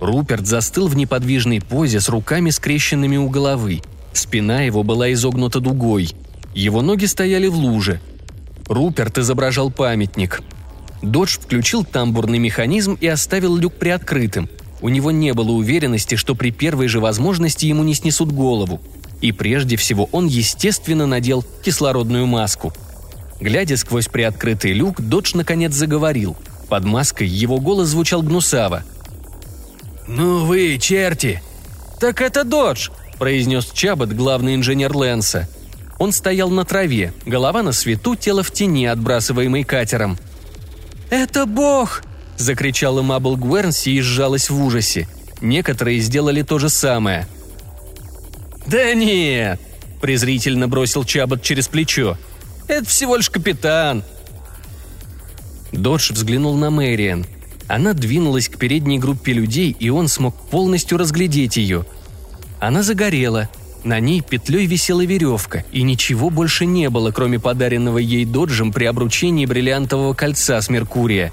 Руперт 0.00 0.46
застыл 0.46 0.88
в 0.88 0.96
неподвижной 0.96 1.60
позе 1.60 2.00
с 2.00 2.08
руками 2.08 2.50
скрещенными 2.50 3.16
у 3.16 3.28
головы. 3.30 3.80
Спина 4.12 4.62
его 4.62 4.82
была 4.82 5.12
изогнута 5.12 5.60
дугой. 5.60 6.10
Его 6.54 6.82
ноги 6.82 7.06
стояли 7.06 7.46
в 7.46 7.54
луже. 7.54 8.00
Руперт 8.68 9.18
изображал 9.18 9.70
памятник. 9.70 10.42
Додж 11.02 11.38
включил 11.38 11.84
тамбурный 11.84 12.38
механизм 12.38 12.98
и 13.00 13.06
оставил 13.06 13.56
люк 13.56 13.74
приоткрытым. 13.74 14.48
У 14.80 14.88
него 14.88 15.10
не 15.10 15.32
было 15.32 15.52
уверенности, 15.52 16.16
что 16.16 16.34
при 16.34 16.50
первой 16.50 16.88
же 16.88 17.00
возможности 17.00 17.66
ему 17.66 17.82
не 17.82 17.94
снесут 17.94 18.32
голову. 18.32 18.80
И 19.22 19.32
прежде 19.32 19.76
всего 19.76 20.08
он, 20.12 20.26
естественно, 20.26 21.06
надел 21.06 21.44
кислородную 21.64 22.26
маску. 22.26 22.72
Глядя 23.40 23.76
сквозь 23.76 24.08
приоткрытый 24.08 24.72
люк, 24.72 25.00
Додж 25.00 25.32
наконец 25.34 25.72
заговорил. 25.72 26.36
Под 26.68 26.84
маской 26.84 27.26
его 27.26 27.58
голос 27.58 27.88
звучал 27.88 28.22
гнусаво– 28.22 28.82
«Ну 30.06 30.44
вы, 30.44 30.78
черти!» 30.78 31.42
«Так 32.00 32.20
это 32.20 32.44
Додж!»– 32.44 32.90
произнес 33.18 33.66
Чабот, 33.66 34.10
главный 34.10 34.54
инженер 34.54 34.94
Лэнса. 34.94 35.48
Он 35.98 36.12
стоял 36.12 36.50
на 36.50 36.64
траве, 36.64 37.12
голова 37.24 37.62
на 37.62 37.72
свету, 37.72 38.14
тело 38.16 38.42
в 38.42 38.50
тени, 38.50 38.86
отбрасываемой 38.86 39.64
катером. 39.64 40.18
«Это 41.10 41.46
бог!»– 41.46 42.02
закричала 42.36 43.02
Мабл 43.02 43.36
Гуэрнси 43.36 43.90
и 43.90 44.00
сжалась 44.00 44.50
в 44.50 44.62
ужасе. 44.62 45.08
Некоторые 45.40 46.00
сделали 46.00 46.42
то 46.42 46.58
же 46.58 46.68
самое. 46.68 47.26
«Да 48.66 48.94
нет!»– 48.94 49.60
презрительно 50.00 50.68
бросил 50.68 51.04
Чабот 51.04 51.42
через 51.42 51.68
плечо. 51.68 52.18
«Это 52.68 52.86
всего 52.86 53.16
лишь 53.16 53.30
капитан!» 53.30 54.02
Додж 55.72 56.12
взглянул 56.12 56.56
на 56.56 56.70
Мэриан. 56.70 57.26
Она 57.68 57.94
двинулась 57.94 58.48
к 58.48 58.58
передней 58.58 58.98
группе 58.98 59.32
людей, 59.32 59.76
и 59.78 59.90
он 59.90 60.08
смог 60.08 60.36
полностью 60.48 60.98
разглядеть 60.98 61.56
ее. 61.56 61.84
Она 62.60 62.82
загорела. 62.82 63.48
На 63.82 64.00
ней 64.00 64.20
петлей 64.20 64.66
висела 64.66 65.04
веревка, 65.04 65.64
и 65.72 65.82
ничего 65.82 66.30
больше 66.30 66.66
не 66.66 66.90
было, 66.90 67.12
кроме 67.12 67.38
подаренного 67.38 67.98
ей 67.98 68.24
доджем 68.24 68.72
при 68.72 68.84
обручении 68.84 69.46
бриллиантового 69.46 70.14
кольца 70.14 70.60
с 70.60 70.68
Меркурия. 70.68 71.32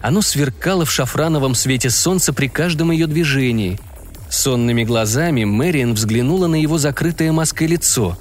Оно 0.00 0.20
сверкало 0.20 0.84
в 0.84 0.90
шафрановом 0.90 1.54
свете 1.54 1.90
солнца 1.90 2.32
при 2.32 2.48
каждом 2.48 2.90
ее 2.90 3.06
движении. 3.06 3.78
Сонными 4.28 4.84
глазами 4.84 5.44
Мэриан 5.44 5.94
взглянула 5.94 6.48
на 6.48 6.56
его 6.56 6.78
закрытое 6.78 7.30
маской 7.32 7.68
лицо. 7.68 8.18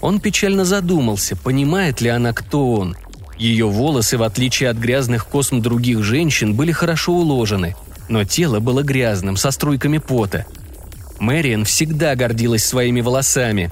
Он 0.00 0.20
печально 0.20 0.64
задумался, 0.64 1.36
понимает 1.36 2.00
ли 2.00 2.08
она, 2.08 2.32
кто 2.32 2.72
он– 2.72 2.96
ее 3.38 3.66
волосы, 3.66 4.16
в 4.16 4.22
отличие 4.22 4.70
от 4.70 4.76
грязных 4.76 5.26
косм 5.26 5.60
других 5.60 6.02
женщин, 6.02 6.54
были 6.54 6.72
хорошо 6.72 7.12
уложены, 7.12 7.76
но 8.08 8.24
тело 8.24 8.60
было 8.60 8.82
грязным, 8.82 9.36
со 9.36 9.50
струйками 9.50 9.98
пота. 9.98 10.46
Мэриан 11.18 11.64
всегда 11.64 12.14
гордилась 12.14 12.64
своими 12.64 13.00
волосами. 13.00 13.70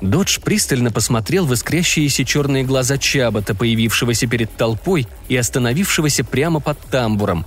Додж 0.00 0.38
пристально 0.40 0.90
посмотрел 0.90 1.44
в 1.44 1.54
искрящиеся 1.54 2.24
черные 2.24 2.62
глаза 2.62 2.98
Чабота, 2.98 3.54
появившегося 3.54 4.26
перед 4.26 4.54
толпой 4.56 5.08
и 5.28 5.36
остановившегося 5.36 6.24
прямо 6.24 6.60
под 6.60 6.78
тамбуром. 6.78 7.44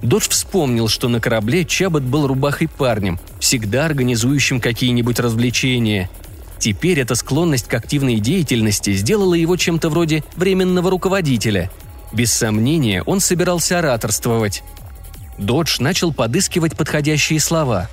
Додж 0.00 0.28
вспомнил, 0.28 0.86
что 0.86 1.08
на 1.08 1.20
корабле 1.20 1.64
Чабот 1.64 2.04
был 2.04 2.28
рубахой 2.28 2.68
парнем, 2.68 3.18
всегда 3.40 3.86
организующим 3.86 4.60
какие-нибудь 4.60 5.18
развлечения– 5.18 6.08
Теперь 6.58 7.00
эта 7.00 7.14
склонность 7.14 7.68
к 7.68 7.74
активной 7.74 8.16
деятельности 8.16 8.92
сделала 8.92 9.34
его 9.34 9.56
чем-то 9.56 9.88
вроде 9.90 10.24
временного 10.36 10.90
руководителя. 10.90 11.70
Без 12.12 12.32
сомнения, 12.32 13.02
он 13.02 13.20
собирался 13.20 13.78
ораторствовать. 13.78 14.62
Додж 15.38 15.76
начал 15.80 16.12
подыскивать 16.12 16.76
подходящие 16.76 17.38
слова. 17.38 17.88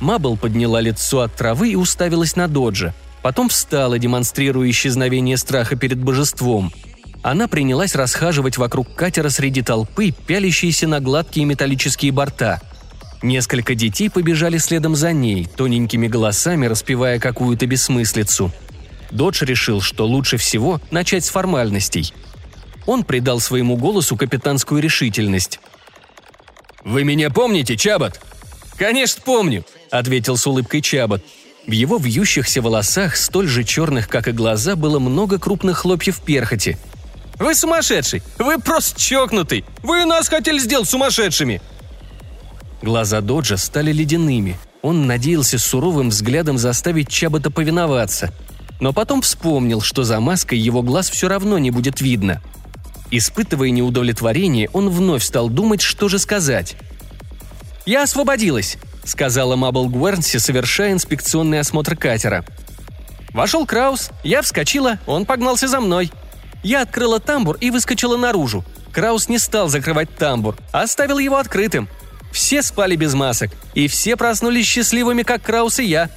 Мабл 0.00 0.36
подняла 0.36 0.80
лицо 0.80 1.20
от 1.20 1.34
травы 1.34 1.70
и 1.70 1.76
уставилась 1.76 2.36
на 2.36 2.46
Доджа. 2.46 2.94
Потом 3.22 3.48
встала, 3.48 3.98
демонстрируя 3.98 4.68
исчезновение 4.68 5.38
страха 5.38 5.76
перед 5.76 5.98
божеством. 5.98 6.72
Она 7.22 7.48
принялась 7.48 7.94
расхаживать 7.94 8.58
вокруг 8.58 8.94
катера 8.94 9.30
среди 9.30 9.62
толпы, 9.62 10.10
пялящейся 10.10 10.86
на 10.86 11.00
гладкие 11.00 11.46
металлические 11.46 12.12
борта– 12.12 12.60
Несколько 13.24 13.74
детей 13.74 14.10
побежали 14.10 14.58
следом 14.58 14.94
за 14.94 15.12
ней, 15.12 15.46
тоненькими 15.46 16.08
голосами 16.08 16.66
распевая 16.66 17.18
какую-то 17.18 17.66
бессмыслицу. 17.66 18.52
Додж 19.10 19.42
решил, 19.44 19.80
что 19.80 20.06
лучше 20.06 20.36
всего 20.36 20.78
начать 20.90 21.24
с 21.24 21.30
формальностей. 21.30 22.12
Он 22.84 23.02
придал 23.02 23.40
своему 23.40 23.78
голосу 23.78 24.18
капитанскую 24.18 24.82
решительность. 24.82 25.58
«Вы 26.84 27.04
меня 27.04 27.30
помните, 27.30 27.78
Чабот?» 27.78 28.20
«Конечно 28.76 29.22
помню»,— 29.24 29.64
ответил 29.90 30.36
с 30.36 30.46
улыбкой 30.46 30.82
Чабот. 30.82 31.24
В 31.66 31.72
его 31.72 31.96
вьющихся 31.96 32.60
волосах, 32.60 33.16
столь 33.16 33.48
же 33.48 33.64
черных, 33.64 34.06
как 34.06 34.28
и 34.28 34.32
глаза, 34.32 34.76
было 34.76 34.98
много 34.98 35.38
крупных 35.38 35.78
хлопьев 35.78 36.20
перхоти. 36.20 36.76
«Вы 37.38 37.54
сумасшедший! 37.54 38.22
Вы 38.36 38.58
просто 38.58 39.00
чокнутый! 39.00 39.64
Вы 39.82 40.04
нас 40.04 40.28
хотели 40.28 40.58
сделать 40.58 40.90
сумасшедшими!» 40.90 41.62
Глаза 42.84 43.22
Доджа 43.22 43.56
стали 43.56 43.92
ледяными. 43.92 44.58
Он 44.82 45.06
надеялся 45.06 45.58
суровым 45.58 46.10
взглядом 46.10 46.58
заставить 46.58 47.08
Чабота 47.08 47.50
повиноваться. 47.50 48.30
Но 48.78 48.92
потом 48.92 49.22
вспомнил, 49.22 49.80
что 49.80 50.04
за 50.04 50.20
маской 50.20 50.58
его 50.58 50.82
глаз 50.82 51.08
все 51.08 51.28
равно 51.28 51.58
не 51.58 51.70
будет 51.70 52.02
видно. 52.02 52.42
Испытывая 53.10 53.70
неудовлетворение, 53.70 54.68
он 54.74 54.90
вновь 54.90 55.24
стал 55.24 55.48
думать, 55.48 55.80
что 55.80 56.10
же 56.10 56.18
сказать. 56.18 56.76
«Я 57.86 58.02
освободилась»,— 58.02 58.76
сказала 59.04 59.56
Мабл 59.56 59.88
Гуэрнси, 59.88 60.36
совершая 60.38 60.92
инспекционный 60.92 61.60
осмотр 61.60 61.96
катера. 61.96 62.44
Вошел 63.30 63.64
Краус, 63.64 64.10
я 64.24 64.42
вскочила, 64.42 64.98
он 65.06 65.24
погнался 65.24 65.68
за 65.68 65.80
мной. 65.80 66.12
Я 66.62 66.82
открыла 66.82 67.18
тамбур 67.18 67.56
и 67.62 67.70
выскочила 67.70 68.18
наружу. 68.18 68.62
Краус 68.92 69.30
не 69.30 69.38
стал 69.38 69.68
закрывать 69.68 70.14
тамбур, 70.14 70.58
а 70.70 70.82
оставил 70.82 71.18
его 71.18 71.38
открытым. 71.38 71.88
Все 72.34 72.62
спали 72.62 72.96
без 72.96 73.14
масок, 73.14 73.52
и 73.74 73.86
все 73.86 74.16
проснулись 74.16 74.66
счастливыми, 74.66 75.22
как 75.22 75.40
Краус 75.40 75.78
и 75.78 75.84
я. 75.84 76.10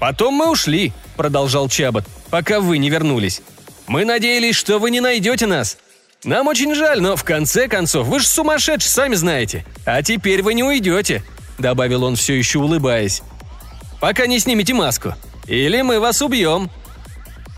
«Потом 0.00 0.34
мы 0.34 0.50
ушли»,— 0.50 0.92
продолжал 1.16 1.68
Чабот,— 1.68 2.04
«пока 2.30 2.58
вы 2.58 2.78
не 2.78 2.90
вернулись. 2.90 3.40
Мы 3.86 4.04
надеялись, 4.04 4.56
что 4.56 4.80
вы 4.80 4.90
не 4.90 5.00
найдете 5.00 5.46
нас. 5.46 5.76
Нам 6.24 6.48
очень 6.48 6.74
жаль, 6.74 7.00
но 7.00 7.14
в 7.14 7.22
конце 7.22 7.68
концов, 7.68 8.08
вы 8.08 8.18
же 8.18 8.26
сумасшедшие, 8.26 8.90
сами 8.90 9.14
знаете. 9.14 9.64
А 9.86 10.02
теперь 10.02 10.42
вы 10.42 10.54
не 10.54 10.64
уйдете»,— 10.64 11.22
добавил 11.58 12.02
он 12.02 12.16
все 12.16 12.36
еще 12.36 12.58
улыбаясь. 12.58 13.22
«Пока 14.00 14.26
не 14.26 14.40
снимете 14.40 14.74
маску. 14.74 15.14
Или 15.46 15.82
мы 15.82 16.00
вас 16.00 16.22
убьем». 16.22 16.68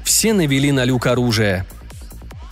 Все 0.05 0.35
навели 0.35 0.73
на 0.73 0.85
люк 0.85 1.07
оружие. 1.07 1.65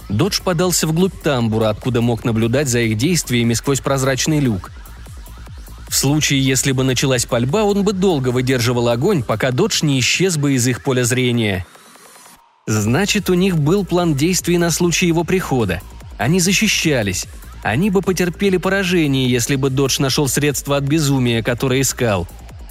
Додж 0.08 0.40
подался 0.42 0.86
вглубь 0.86 1.20
тамбура, 1.22 1.68
откуда 1.68 2.00
мог 2.00 2.24
наблюдать 2.24 2.68
за 2.68 2.80
их 2.80 2.96
действиями 2.96 3.52
сквозь 3.52 3.80
прозрачный 3.80 4.40
люк. 4.40 4.70
Случае, 6.00 6.40
если 6.40 6.72
бы 6.72 6.82
началась 6.82 7.26
пальба, 7.26 7.58
он 7.58 7.84
бы 7.84 7.92
долго 7.92 8.30
выдерживал 8.30 8.88
огонь, 8.88 9.22
пока 9.22 9.50
Додж 9.50 9.80
не 9.82 10.00
исчез 10.00 10.38
бы 10.38 10.54
из 10.54 10.66
их 10.66 10.82
поля 10.82 11.04
зрения. 11.04 11.66
Значит, 12.66 13.28
у 13.28 13.34
них 13.34 13.58
был 13.58 13.84
план 13.84 14.14
действий 14.14 14.56
на 14.56 14.70
случай 14.70 15.06
его 15.06 15.24
прихода. 15.24 15.82
Они 16.16 16.40
защищались. 16.40 17.26
Они 17.62 17.90
бы 17.90 18.00
потерпели 18.00 18.56
поражение, 18.56 19.30
если 19.30 19.56
бы 19.56 19.68
Додж 19.68 20.00
нашел 20.00 20.26
средства 20.26 20.78
от 20.78 20.84
безумия, 20.84 21.42
которое 21.42 21.82
искал. 21.82 22.26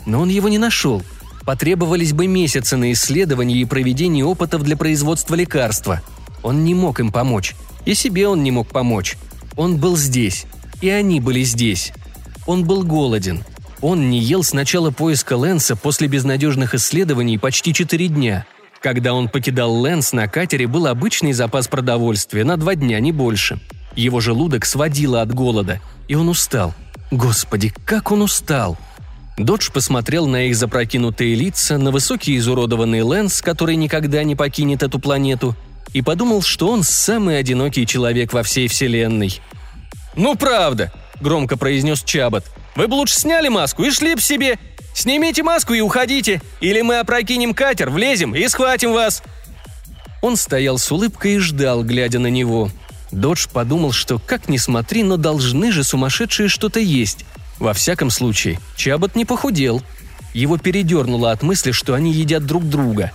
Но 0.07 0.21
он 0.21 0.29
его 0.29 0.49
не 0.49 0.57
нашел. 0.57 1.03
Потребовались 1.45 2.13
бы 2.13 2.25
месяцы 2.25 2.77
на 2.77 2.91
исследование 2.93 3.61
и 3.61 3.65
проведение 3.65 4.25
опытов 4.25 4.63
для 4.63 4.75
производства 4.75 5.35
лекарства. 5.35 6.01
Он 6.41 6.63
не 6.63 6.73
мог 6.73 6.99
им 6.99 7.11
помочь. 7.11 7.55
И 7.85 7.93
себе 7.93 8.27
он 8.27 8.41
не 8.41 8.49
мог 8.49 8.69
помочь. 8.69 9.17
Он 9.55 9.77
был 9.77 9.97
здесь. 9.97 10.47
И 10.81 10.89
они 10.89 11.19
были 11.19 11.43
здесь. 11.43 11.93
Он 12.49 12.63
был 12.63 12.81
голоден. 12.81 13.43
Он 13.79 14.09
не 14.09 14.17
ел 14.17 14.43
с 14.43 14.53
начала 14.53 14.89
поиска 14.89 15.37
Лэнса 15.37 15.75
после 15.75 16.07
безнадежных 16.07 16.73
исследований 16.73 17.37
почти 17.37 17.75
четыре 17.75 18.07
дня. 18.07 18.43
Когда 18.81 19.13
он 19.13 19.29
покидал 19.29 19.71
Лэнс, 19.71 20.13
на 20.13 20.27
катере 20.27 20.65
был 20.65 20.87
обычный 20.87 21.33
запас 21.33 21.67
продовольствия 21.67 22.43
на 22.43 22.57
два 22.57 22.73
дня, 22.73 22.99
не 22.99 23.11
больше. 23.11 23.59
Его 23.95 24.19
желудок 24.19 24.65
сводило 24.65 25.21
от 25.21 25.31
голода, 25.31 25.79
и 26.07 26.15
он 26.15 26.27
устал. 26.27 26.73
Господи, 27.11 27.71
как 27.85 28.11
он 28.11 28.23
устал! 28.23 28.79
Додж 29.37 29.69
посмотрел 29.71 30.25
на 30.25 30.47
их 30.47 30.55
запрокинутые 30.55 31.35
лица, 31.35 31.77
на 31.77 31.91
высокий 31.91 32.35
изуродованный 32.35 33.03
Лэнс, 33.03 33.43
который 33.43 33.75
никогда 33.75 34.23
не 34.23 34.35
покинет 34.35 34.81
эту 34.81 34.97
планету, 34.97 35.55
и 35.93 36.01
подумал, 36.01 36.41
что 36.41 36.71
он 36.71 36.81
самый 36.81 37.37
одинокий 37.37 37.85
человек 37.85 38.33
во 38.33 38.41
всей 38.41 38.67
Вселенной. 38.67 39.39
«Ну 40.15 40.33
правда!»– 40.33 40.91
громко 41.21 41.57
произнес 41.57 42.03
Чабот. 42.03 42.45
«Вы 42.75 42.87
бы 42.87 42.95
лучше 42.95 43.15
сняли 43.15 43.49
маску 43.49 43.83
и 43.83 43.91
шли 43.91 44.15
б 44.15 44.21
себе! 44.21 44.57
Снимите 44.93 45.43
маску 45.43 45.73
и 45.73 45.81
уходите, 45.81 46.41
или 46.61 46.81
мы 46.81 46.99
опрокинем 46.99 47.53
катер, 47.53 47.89
влезем 47.89 48.35
и 48.35 48.47
схватим 48.47 48.93
вас!» 48.93 49.23
Он 50.21 50.35
стоял 50.35 50.77
с 50.77 50.91
улыбкой 50.91 51.35
и 51.35 51.39
ждал, 51.39 51.83
глядя 51.83 52.19
на 52.19 52.27
него. 52.27 52.69
Додж 53.11 53.47
подумал, 53.51 53.91
что 53.91 54.19
как 54.19 54.49
ни 54.49 54.57
смотри, 54.57 55.03
но 55.03 55.17
должны 55.17 55.71
же 55.71 55.83
сумасшедшие 55.83 56.49
что-то 56.49 56.79
есть. 56.79 57.25
Во 57.57 57.73
всяком 57.73 58.09
случае, 58.09 58.59
Чабот 58.75 59.15
не 59.15 59.25
похудел. 59.25 59.81
Его 60.33 60.57
передернуло 60.57 61.31
от 61.31 61.41
мысли, 61.41 61.71
что 61.71 61.93
они 61.93 62.11
едят 62.11 62.45
друг 62.45 62.67
друга. 62.67 63.11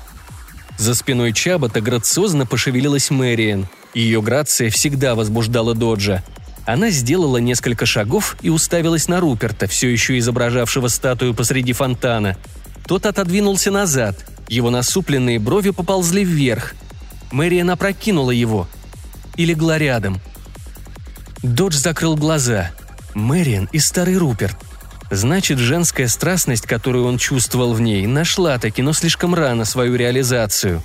За 0.78 0.94
спиной 0.94 1.32
Чабота 1.32 1.80
грациозно 1.80 2.46
пошевелилась 2.46 3.10
Мэриэн. 3.10 3.68
Ее 3.94 4.20
грация 4.20 4.70
всегда 4.70 5.14
возбуждала 5.14 5.74
Доджа. 5.74 6.24
Она 6.66 6.90
сделала 6.90 7.36
несколько 7.36 7.84
шагов 7.84 8.36
и 8.40 8.48
уставилась 8.48 9.08
на 9.08 9.20
Руперта, 9.20 9.66
все 9.66 9.88
еще 9.88 10.18
изображавшего 10.18 10.88
статую 10.88 11.34
посреди 11.34 11.72
фонтана. 11.72 12.36
Тот 12.86 13.06
отодвинулся 13.06 13.70
назад. 13.70 14.16
Его 14.48 14.70
насупленные 14.70 15.38
брови 15.38 15.70
поползли 15.70 16.24
вверх. 16.24 16.74
Мэриэн 17.32 17.70
опрокинула 17.70 18.30
его. 18.30 18.68
И 19.36 19.44
легла 19.44 19.78
рядом. 19.78 20.20
Додж 21.42 21.76
закрыл 21.76 22.16
глаза. 22.16 22.70
Мэриэн 23.14 23.68
и 23.72 23.78
старый 23.78 24.16
Руперт. 24.16 24.56
Значит, 25.10 25.58
женская 25.58 26.08
страстность, 26.08 26.66
которую 26.66 27.04
он 27.04 27.18
чувствовал 27.18 27.74
в 27.74 27.80
ней, 27.80 28.06
нашла 28.06 28.58
таки, 28.58 28.82
но 28.82 28.92
слишком 28.92 29.34
рано 29.34 29.64
свою 29.64 29.96
реализацию. 29.96 30.82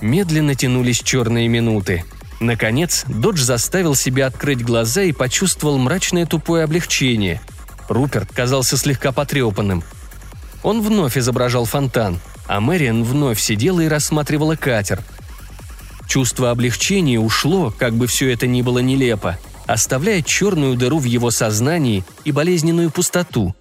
Медленно 0.00 0.54
тянулись 0.54 1.00
черные 1.02 1.48
минуты. 1.48 2.04
Наконец, 2.42 3.04
Додж 3.06 3.40
заставил 3.40 3.94
себя 3.94 4.26
открыть 4.26 4.64
глаза 4.64 5.02
и 5.02 5.12
почувствовал 5.12 5.78
мрачное 5.78 6.26
тупое 6.26 6.64
облегчение. 6.64 7.40
Руперт 7.88 8.32
казался 8.32 8.76
слегка 8.76 9.12
потрепанным. 9.12 9.84
Он 10.64 10.82
вновь 10.82 11.16
изображал 11.16 11.66
фонтан, 11.66 12.18
а 12.48 12.60
Мэриан 12.60 13.04
вновь 13.04 13.40
сидела 13.40 13.80
и 13.80 13.86
рассматривала 13.86 14.56
катер. 14.56 15.02
Чувство 16.08 16.50
облегчения 16.50 17.20
ушло, 17.20 17.70
как 17.70 17.94
бы 17.94 18.08
все 18.08 18.32
это 18.32 18.48
ни 18.48 18.60
было 18.60 18.80
нелепо, 18.80 19.38
оставляя 19.66 20.20
черную 20.20 20.74
дыру 20.74 20.98
в 20.98 21.04
его 21.04 21.30
сознании 21.30 22.04
и 22.24 22.32
болезненную 22.32 22.90
пустоту. 22.90 23.54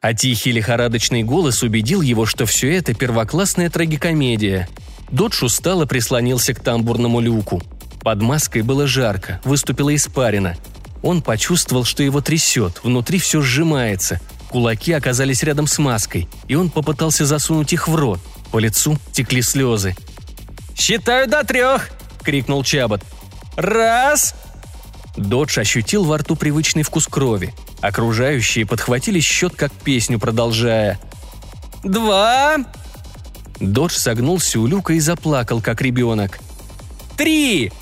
А 0.00 0.14
тихий 0.14 0.52
лихорадочный 0.52 1.24
голос 1.24 1.64
убедил 1.64 2.02
его, 2.02 2.24
что 2.24 2.46
все 2.46 2.72
это 2.72 2.94
первоклассная 2.94 3.68
трагикомедия. 3.68 4.68
Додж 5.10 5.44
устало 5.44 5.86
прислонился 5.86 6.54
к 6.54 6.60
тамбурному 6.60 7.18
люку– 7.18 7.60
под 8.02 8.20
маской 8.20 8.62
было 8.62 8.86
жарко, 8.86 9.40
выступила 9.44 9.94
испарина. 9.94 10.56
Он 11.02 11.22
почувствовал, 11.22 11.84
что 11.84 12.02
его 12.02 12.20
трясет, 12.20 12.80
внутри 12.82 13.18
все 13.18 13.40
сжимается. 13.42 14.20
Кулаки 14.48 14.92
оказались 14.92 15.42
рядом 15.42 15.66
с 15.66 15.78
маской, 15.78 16.28
и 16.46 16.54
он 16.54 16.70
попытался 16.70 17.24
засунуть 17.24 17.72
их 17.72 17.88
в 17.88 17.94
рот. 17.94 18.20
По 18.50 18.58
лицу 18.58 18.98
текли 19.12 19.40
слезы. 19.40 19.96
«Считаю 20.76 21.28
до 21.28 21.44
трех!»— 21.44 21.90
крикнул 22.22 22.62
Чабот. 22.62 23.02
«Раз!» 23.56 24.34
Додж 25.16 25.58
ощутил 25.58 26.04
во 26.04 26.18
рту 26.18 26.36
привычный 26.36 26.82
вкус 26.82 27.06
крови. 27.06 27.54
Окружающие 27.80 28.66
подхватили 28.66 29.20
счет 29.20 29.54
как 29.54 29.72
песню, 29.72 30.18
продолжая. 30.18 30.98
«Два!» 31.82 32.58
Додж 33.60 33.92
согнулся 33.92 34.60
у 34.60 34.66
люка 34.66 34.92
и 34.94 35.00
заплакал, 35.00 35.60
как 35.60 35.80
ребенок. 35.82 36.40
«Три!» 37.16 37.72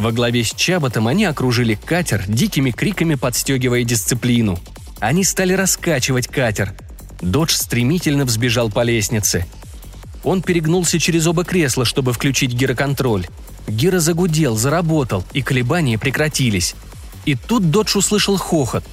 Во 0.00 0.12
главе 0.12 0.42
с 0.44 0.54
Чаботом 0.54 1.08
они 1.08 1.26
окружили 1.26 1.74
катер, 1.74 2.24
дикими 2.26 2.70
криками 2.70 3.16
подстегивая 3.16 3.84
дисциплину. 3.84 4.58
Они 4.98 5.24
стали 5.24 5.52
раскачивать 5.52 6.26
катер. 6.26 6.72
Додж 7.20 7.52
стремительно 7.52 8.24
взбежал 8.24 8.70
по 8.70 8.82
лестнице. 8.82 9.44
Он 10.24 10.40
перегнулся 10.40 10.98
через 10.98 11.26
оба 11.26 11.44
кресла, 11.44 11.84
чтобы 11.84 12.14
включить 12.14 12.54
гироконтроль. 12.54 13.26
Гиро 13.68 13.98
загудел, 13.98 14.56
заработал, 14.56 15.22
и 15.34 15.42
колебания 15.42 15.98
прекратились. 15.98 16.76
И 17.26 17.34
тут 17.34 17.70
Додж 17.70 17.98
услышал 17.98 18.38
хохот. 18.38 18.84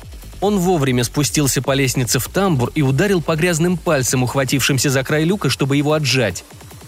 Он 0.42 0.60
вовремя 0.60 1.06
спустился 1.06 1.62
по 1.62 1.74
лестнице 1.74 2.20
в 2.20 2.28
тамбур 2.28 2.70
и 2.76 2.82
ударил 2.82 3.22
по 3.22 3.38
грязным 3.38 3.78
пальцам, 3.78 4.24
ухватившимся 4.24 4.90
за 4.90 5.06
край 5.06 5.24
люка, 5.24 5.50
чтобы 5.50 5.78
его 5.78 5.94
отжать. 5.94 6.44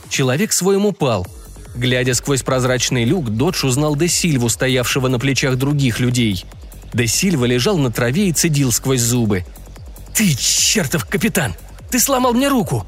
Человек 0.09 0.51
своим 0.51 0.85
упал– 0.85 1.25
Глядя 1.75 2.13
сквозь 2.13 2.41
прозрачный 2.41 3.05
люк, 3.05 3.29
Додж 3.29 3.65
узнал 3.65 3.95
Де 3.95 4.07
Сильву, 4.07 4.49
стоявшего 4.49 5.07
на 5.07 5.19
плечах 5.19 5.55
других 5.55 5.99
людей. 5.99 6.45
Де 6.93 7.07
Сильва 7.07 7.45
лежал 7.45 7.77
на 7.77 7.91
траве 7.91 8.29
и 8.29 8.33
цедил 8.33 8.71
сквозь 8.71 9.01
зубы. 9.01 9.45
«Ты, 10.13 10.33
чертов 10.35 11.05
капитан! 11.05 11.53
Ты 11.91 11.99
сломал 11.99 12.33
мне 12.33 12.47
руку!» 12.47 12.85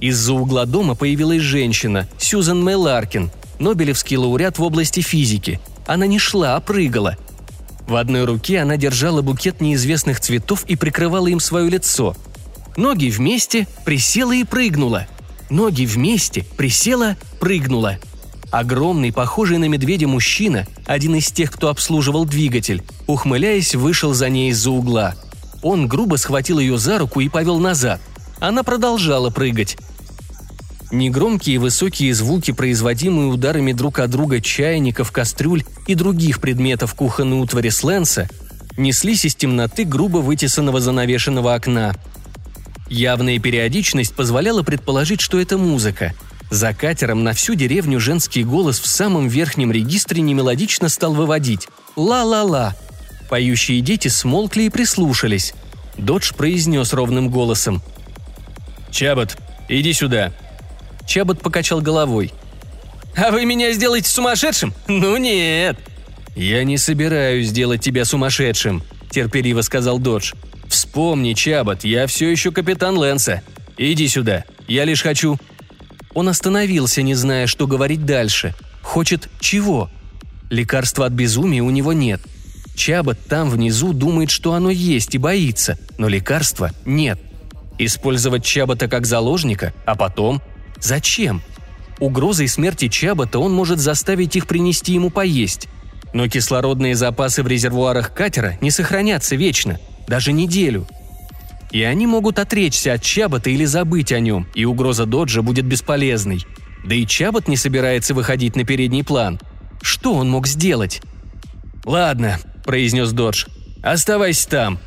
Из-за 0.00 0.34
угла 0.34 0.66
дома 0.66 0.94
появилась 0.94 1.42
женщина, 1.42 2.08
Сьюзен 2.18 2.62
Мейларкин, 2.62 3.30
Нобелевский 3.58 4.16
лауреат 4.16 4.58
в 4.58 4.62
области 4.62 5.00
физики. 5.00 5.60
Она 5.86 6.06
не 6.06 6.18
шла, 6.18 6.56
а 6.56 6.60
прыгала. 6.60 7.16
В 7.88 7.96
одной 7.96 8.24
руке 8.24 8.60
она 8.60 8.76
держала 8.76 9.22
букет 9.22 9.60
неизвестных 9.60 10.20
цветов 10.20 10.64
и 10.66 10.76
прикрывала 10.76 11.28
им 11.28 11.40
свое 11.40 11.70
лицо. 11.70 12.16
Ноги 12.76 13.08
вместе, 13.08 13.66
присела 13.84 14.32
и 14.32 14.44
прыгнула– 14.44 15.06
Ноги 15.50 15.84
вместе, 15.84 16.44
присела, 16.56 17.16
прыгнула. 17.38 17.98
Огромный, 18.50 19.12
похожий 19.12 19.58
на 19.58 19.66
медведя 19.66 20.08
мужчина, 20.08 20.66
один 20.86 21.16
из 21.16 21.30
тех, 21.30 21.50
кто 21.52 21.68
обслуживал 21.68 22.24
двигатель, 22.24 22.82
ухмыляясь, 23.06 23.74
вышел 23.74 24.14
за 24.14 24.28
ней 24.28 24.50
из-за 24.50 24.70
угла. 24.70 25.14
Он 25.62 25.88
грубо 25.88 26.16
схватил 26.16 26.58
ее 26.58 26.78
за 26.78 26.98
руку 26.98 27.20
и 27.20 27.28
повел 27.28 27.58
назад. 27.58 28.00
Она 28.38 28.62
продолжала 28.62 29.30
прыгать. 29.30 29.76
Негромкие 30.92 31.58
высокие 31.58 32.14
звуки, 32.14 32.52
производимые 32.52 33.28
ударами 33.28 33.72
друг 33.72 33.98
от 33.98 34.10
друга 34.10 34.40
чайников, 34.40 35.10
кастрюль 35.10 35.64
и 35.86 35.94
других 35.94 36.40
предметов 36.40 36.94
кухонной 36.94 37.40
утвари 37.40 37.70
Сленса, 37.70 38.28
неслись 38.76 39.24
из 39.24 39.34
темноты 39.34 39.84
грубо 39.84 40.18
вытесанного 40.18 40.80
занавешенного 40.80 41.54
окна– 41.54 41.94
Явная 42.88 43.38
периодичность 43.38 44.14
позволяла 44.14 44.62
предположить, 44.62 45.20
что 45.20 45.40
это 45.40 45.58
музыка. 45.58 46.14
За 46.50 46.72
катером 46.72 47.24
на 47.24 47.32
всю 47.32 47.54
деревню 47.54 47.98
женский 47.98 48.44
голос 48.44 48.78
в 48.78 48.86
самом 48.86 49.26
верхнем 49.26 49.72
регистре 49.72 50.20
немелодично 50.20 50.88
стал 50.88 51.12
выводить 51.12 51.68
«Ла-ла-ла». 51.96 52.76
Поющие 53.28 53.80
дети 53.80 54.06
смолкли 54.06 54.64
и 54.64 54.70
прислушались. 54.70 55.54
Додж 55.96 56.32
произнес 56.34 56.92
ровным 56.92 57.30
голосом. 57.30 57.82
«Чабот, 58.92 59.36
иди 59.68 59.92
сюда». 59.92 60.32
Чабот 61.06 61.40
покачал 61.40 61.80
головой. 61.80 62.32
«А 63.16 63.32
вы 63.32 63.44
меня 63.44 63.72
сделаете 63.72 64.10
сумасшедшим? 64.10 64.72
Ну 64.86 65.16
нет!» 65.16 65.78
«Я 66.36 66.62
не 66.64 66.78
собираюсь 66.78 67.48
сделать 67.48 67.80
тебя 67.80 68.04
сумасшедшим»,– 68.04 68.82
терпеливо 69.10 69.62
сказал 69.62 69.98
Додж. 69.98 70.32
«Вспомни, 70.68 71.32
Чабот, 71.32 71.84
я 71.84 72.06
все 72.06 72.30
еще 72.30 72.52
капитан 72.52 72.96
Лэнса. 72.96 73.42
Иди 73.76 74.08
сюда, 74.08 74.44
я 74.68 74.84
лишь 74.84 75.02
хочу...» 75.02 75.38
Он 76.14 76.30
остановился, 76.30 77.02
не 77.02 77.14
зная, 77.14 77.46
что 77.46 77.66
говорить 77.66 78.06
дальше. 78.06 78.54
Хочет 78.80 79.28
чего? 79.38 79.90
Лекарства 80.48 81.04
от 81.04 81.12
безумия 81.12 81.62
у 81.62 81.68
него 81.68 81.92
нет. 81.92 82.22
Чабот 82.74 83.18
там 83.28 83.50
внизу 83.50 83.92
думает, 83.92 84.30
что 84.30 84.54
оно 84.54 84.70
есть 84.70 85.14
и 85.14 85.18
боится, 85.18 85.78
но 85.98 86.08
лекарства 86.08 86.70
нет. 86.86 87.20
Использовать 87.78 88.44
Чабота 88.44 88.88
как 88.88 89.06
заложника, 89.06 89.74
а 89.84 89.94
потом... 89.94 90.40
Зачем? 90.78 91.42
Угрозой 91.98 92.48
смерти 92.48 92.88
Чабота 92.88 93.38
он 93.38 93.52
может 93.52 93.78
заставить 93.78 94.36
их 94.36 94.46
принести 94.46 94.92
ему 94.92 95.10
поесть. 95.10 95.68
Но 96.12 96.28
кислородные 96.28 96.94
запасы 96.94 97.42
в 97.42 97.48
резервуарах 97.48 98.14
катера 98.14 98.56
не 98.60 98.70
сохранятся 98.70 99.36
вечно, 99.36 99.78
даже 100.08 100.32
неделю. 100.32 100.86
И 101.70 101.82
они 101.82 102.06
могут 102.06 102.38
отречься 102.38 102.92
от 102.94 103.02
Чабота 103.02 103.50
или 103.50 103.64
забыть 103.64 104.12
о 104.12 104.20
нем, 104.20 104.46
и 104.54 104.64
угроза 104.64 105.04
Доджа 105.04 105.42
будет 105.42 105.66
бесполезной. 105.66 106.46
Да 106.84 106.94
и 106.94 107.06
Чабот 107.06 107.48
не 107.48 107.56
собирается 107.56 108.14
выходить 108.14 108.56
на 108.56 108.64
передний 108.64 109.04
план. 109.04 109.40
Что 109.82 110.14
он 110.14 110.30
мог 110.30 110.46
сделать? 110.46 111.02
«Ладно»,– 111.84 112.38
произнес 112.64 113.12
Додж. 113.12 113.46
«Оставайся 113.82 114.48
там». 114.48 114.78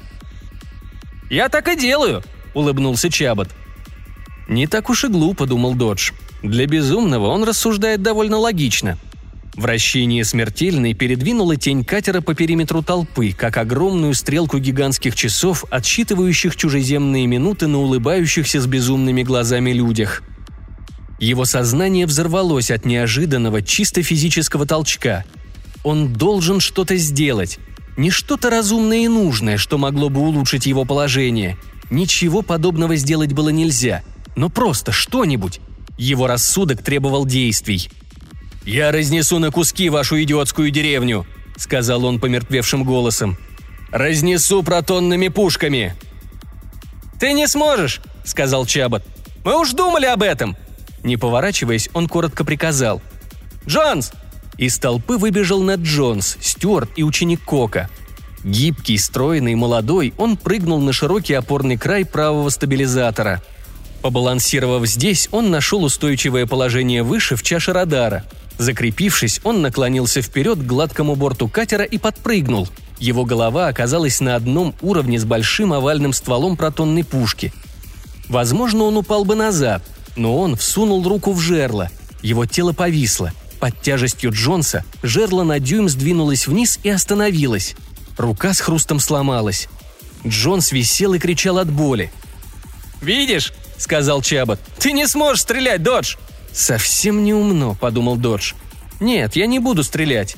«Я 1.29 1.47
так 1.47 1.69
и 1.69 1.79
делаю»,– 1.79 2.23
улыбнулся 2.53 3.09
Чабот. 3.09 3.49
«Не 4.49 4.67
так 4.67 4.89
уж 4.89 5.05
и 5.05 5.07
глупо»,– 5.07 5.45
думал 5.47 5.75
Додж. 5.75 6.11
«Для 6.43 6.65
безумного 6.65 7.27
он 7.27 7.45
рассуждает 7.45 8.01
довольно 8.01 8.37
логично. 8.37 8.97
Вращение 9.59 10.23
смертельной 10.23 10.93
передвинуло 10.93 11.57
тень 11.57 11.83
катера 11.83 12.21
по 12.21 12.33
периметру 12.33 12.81
толпы, 12.81 13.33
как 13.33 13.57
огромную 13.57 14.13
стрелку 14.13 14.57
гигантских 14.57 15.17
часов, 15.17 15.65
отсчитывающих 15.69 16.55
чужеземные 16.55 17.27
минуты 17.27 17.67
на 17.67 17.79
улыбающихся 17.79 18.61
с 18.61 18.67
безумными 18.67 19.21
глазами 19.21 19.71
людях. 19.71 20.23
Его 21.19 21.43
сознание 21.43 22.05
взорвалось 22.05 22.71
от 22.71 22.85
неожиданного, 22.85 23.61
чисто 23.61 24.01
физического 24.01 24.65
толчка. 24.65 25.25
Он 25.83 26.13
должен 26.13 26.61
что-то 26.61 26.95
сделать. 26.95 27.59
Не 27.97 28.11
что-то 28.11 28.49
разумное 28.49 28.99
и 28.99 29.07
нужное, 29.09 29.57
что 29.57 29.77
могло 29.77 30.07
бы 30.09 30.21
улучшить 30.21 30.67
его 30.67 30.85
положение. 30.85 31.57
Ничего 31.91 32.43
подобного 32.43 32.95
сделать 32.95 33.33
было 33.33 33.49
нельзя. 33.49 34.03
Но 34.37 34.47
просто 34.47 34.93
что-нибудь. 34.93 35.59
Его 35.97 36.27
рассудок 36.27 36.81
требовал 36.81 37.25
действий– 37.25 37.89
«Я 38.65 38.91
разнесу 38.91 39.39
на 39.39 39.51
куски 39.51 39.89
вашу 39.89 40.21
идиотскую 40.21 40.71
деревню»,— 40.71 41.25
сказал 41.57 42.05
он 42.05 42.19
помертвевшим 42.19 42.83
голосом. 42.83 43.37
«Разнесу 43.91 44.63
протонными 44.63 45.29
пушками!» 45.29 45.95
«Ты 47.19 47.33
не 47.33 47.47
сможешь»,— 47.47 48.01
сказал 48.23 48.65
Чабот. 48.65 49.03
«Мы 49.43 49.59
уж 49.59 49.71
думали 49.71 50.05
об 50.05 50.21
этом!» 50.21 50.55
Не 51.03 51.17
поворачиваясь, 51.17 51.89
он 51.93 52.07
коротко 52.07 52.43
приказал. 52.43 53.01
«Джонс!» 53.65 54.11
Из 54.57 54.77
толпы 54.77 55.17
выбежал 55.17 55.63
Нед 55.63 55.79
Джонс, 55.79 56.37
Стюарт 56.41 56.89
и 56.97 57.03
ученик 57.03 57.41
Кока. 57.45 57.89
Гибкий, 58.43 58.97
стройный, 58.97 59.55
молодой, 59.55 60.13
он 60.17 60.35
прыгнул 60.35 60.81
на 60.81 60.91
широкий 60.91 61.33
опорный 61.33 61.77
край 61.77 62.05
правого 62.05 62.49
стабилизатора. 62.49 63.41
Побалансировав 64.01 64.85
здесь, 64.85 65.29
он 65.31 65.49
нашел 65.49 65.83
устойчивое 65.83 66.45
положение 66.45 67.03
выше 67.03 67.37
в 67.37 67.43
чаше 67.43 67.71
радара— 67.71 68.25
Закрепившись, 68.59 69.39
он 69.45 69.61
наклонился 69.61 70.21
вперед 70.21 70.59
к 70.59 70.65
гладкому 70.65 71.15
борту 71.15 71.47
катера 71.47 71.85
и 71.85 71.97
подпрыгнул. 71.97 72.67
Его 72.99 73.23
голова 73.23 73.69
оказалась 73.69 74.19
на 74.19 74.35
одном 74.35 74.75
уровне 74.81 75.17
с 75.17 75.23
большим 75.23 75.71
овальным 75.71 76.11
стволом 76.11 76.57
протонной 76.57 77.05
пушки. 77.05 77.53
Возможно, 78.27 78.83
он 78.83 78.97
упал 78.97 79.23
бы 79.23 79.35
назад, 79.35 79.81
но 80.17 80.37
он 80.37 80.57
всунул 80.57 81.07
руку 81.07 81.31
в 81.31 81.39
жерло. 81.39 81.89
Его 82.21 82.45
тело 82.45 82.73
повисло. 82.73 83.31
Под 83.61 83.81
тяжестью 83.81 84.31
Джонса 84.33 84.83
жерло 85.03 85.43
на 85.43 85.59
дюйм 85.59 85.87
сдвинулось 85.87 86.45
вниз 86.45 86.79
и 86.83 86.89
остановилось. 86.89 87.77
Рука 88.17 88.53
с 88.53 88.59
хрустом 88.59 88.99
сломалась. 88.99 89.69
Джонс 90.27 90.73
висел 90.73 91.13
и 91.13 91.19
кричал 91.19 91.59
от 91.59 91.71
боли. 91.71 92.11
«Видишь?»— 93.01 93.53
сказал 93.77 94.21
Чабот. 94.21 94.59
«Ты 94.79 94.91
не 94.91 95.07
сможешь 95.07 95.43
стрелять, 95.43 95.81
Додж!» 95.81 96.17
«Совсем 96.51 97.23
не 97.23 97.33
умно»,— 97.33 97.75
подумал 97.79 98.17
Додж. 98.17 98.53
«Нет, 98.99 99.35
я 99.35 99.45
не 99.45 99.59
буду 99.59 99.83
стрелять». 99.83 100.35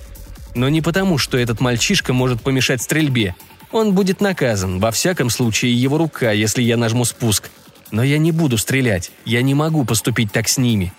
Но 0.55 0.69
не 0.69 0.81
потому, 0.81 1.17
что 1.17 1.37
этот 1.37 1.59
мальчишка 1.61 2.13
может 2.13 2.41
помешать 2.41 2.81
стрельбе. 2.81 3.35
Он 3.71 3.93
будет 3.93 4.19
наказан, 4.19 4.79
во 4.79 4.91
всяком 4.91 5.29
случае 5.29 5.73
его 5.73 5.97
рука, 5.97 6.31
если 6.31 6.61
я 6.61 6.75
нажму 6.75 7.05
спуск. 7.05 7.49
Но 7.89 8.03
я 8.03 8.17
не 8.17 8.31
буду 8.31 8.57
стрелять, 8.57 9.11
я 9.25 9.41
не 9.41 9.53
могу 9.53 9.85
поступить 9.85 10.31
так 10.31 10.49
с 10.49 10.57
ними. 10.57 10.93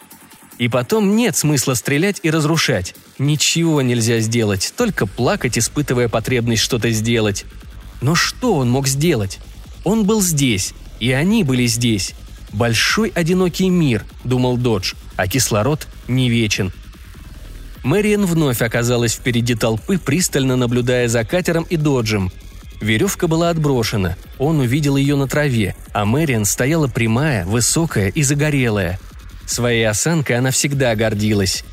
И 0.59 0.69
потом 0.69 1.17
нет 1.17 1.37
смысла 1.37 1.75
стрелять 1.75 2.21
и 2.23 2.31
разрушать. 2.31 2.95
Ничего 3.19 3.83
нельзя 3.83 4.21
сделать, 4.21 4.73
только 4.77 5.07
плакать, 5.07 5.59
испытывая 5.59 6.09
потребность 6.09 6.63
что-то 6.63 6.91
сделать. 6.91 7.45
Но 8.01 8.15
что 8.15 8.55
он 8.55 8.71
мог 8.71 8.87
сделать? 8.87 9.39
Он 9.85 10.05
был 10.05 10.23
здесь, 10.23 10.73
и 11.01 11.13
они 11.13 11.45
были 11.45 11.67
здесь. 11.67 12.15
Большой 12.53 13.09
одинокий 13.09 13.69
мир, 13.69 14.05
думал 14.25 14.57
Додж, 14.57 14.95
а 15.17 15.27
кислород 15.27 15.87
не 16.09 16.29
вечен. 16.29 16.73
Мэриан 17.83 18.27
вновь 18.27 18.63
оказалась 18.63 19.15
впереди 19.15 19.55
толпы, 19.55 19.99
пристально 19.99 20.57
наблюдая 20.57 21.09
за 21.09 21.25
катером 21.25 21.65
и 21.65 21.77
Доджем. 21.77 22.31
Веревка 22.81 23.27
была 23.27 23.51
отброшена, 23.51 24.17
он 24.39 24.61
увидел 24.61 24.97
ее 24.97 25.17
на 25.17 25.29
траве, 25.29 25.77
а 25.93 26.05
Мэриан 26.05 26.45
стояла 26.45 26.89
прямая, 26.89 27.45
высокая 27.45 28.09
и 28.09 28.23
загорелая. 28.23 28.99
Своей 29.47 29.89
осанкой 29.89 30.37
она 30.39 30.51
всегда 30.51 30.95
гордилась. 30.95 31.65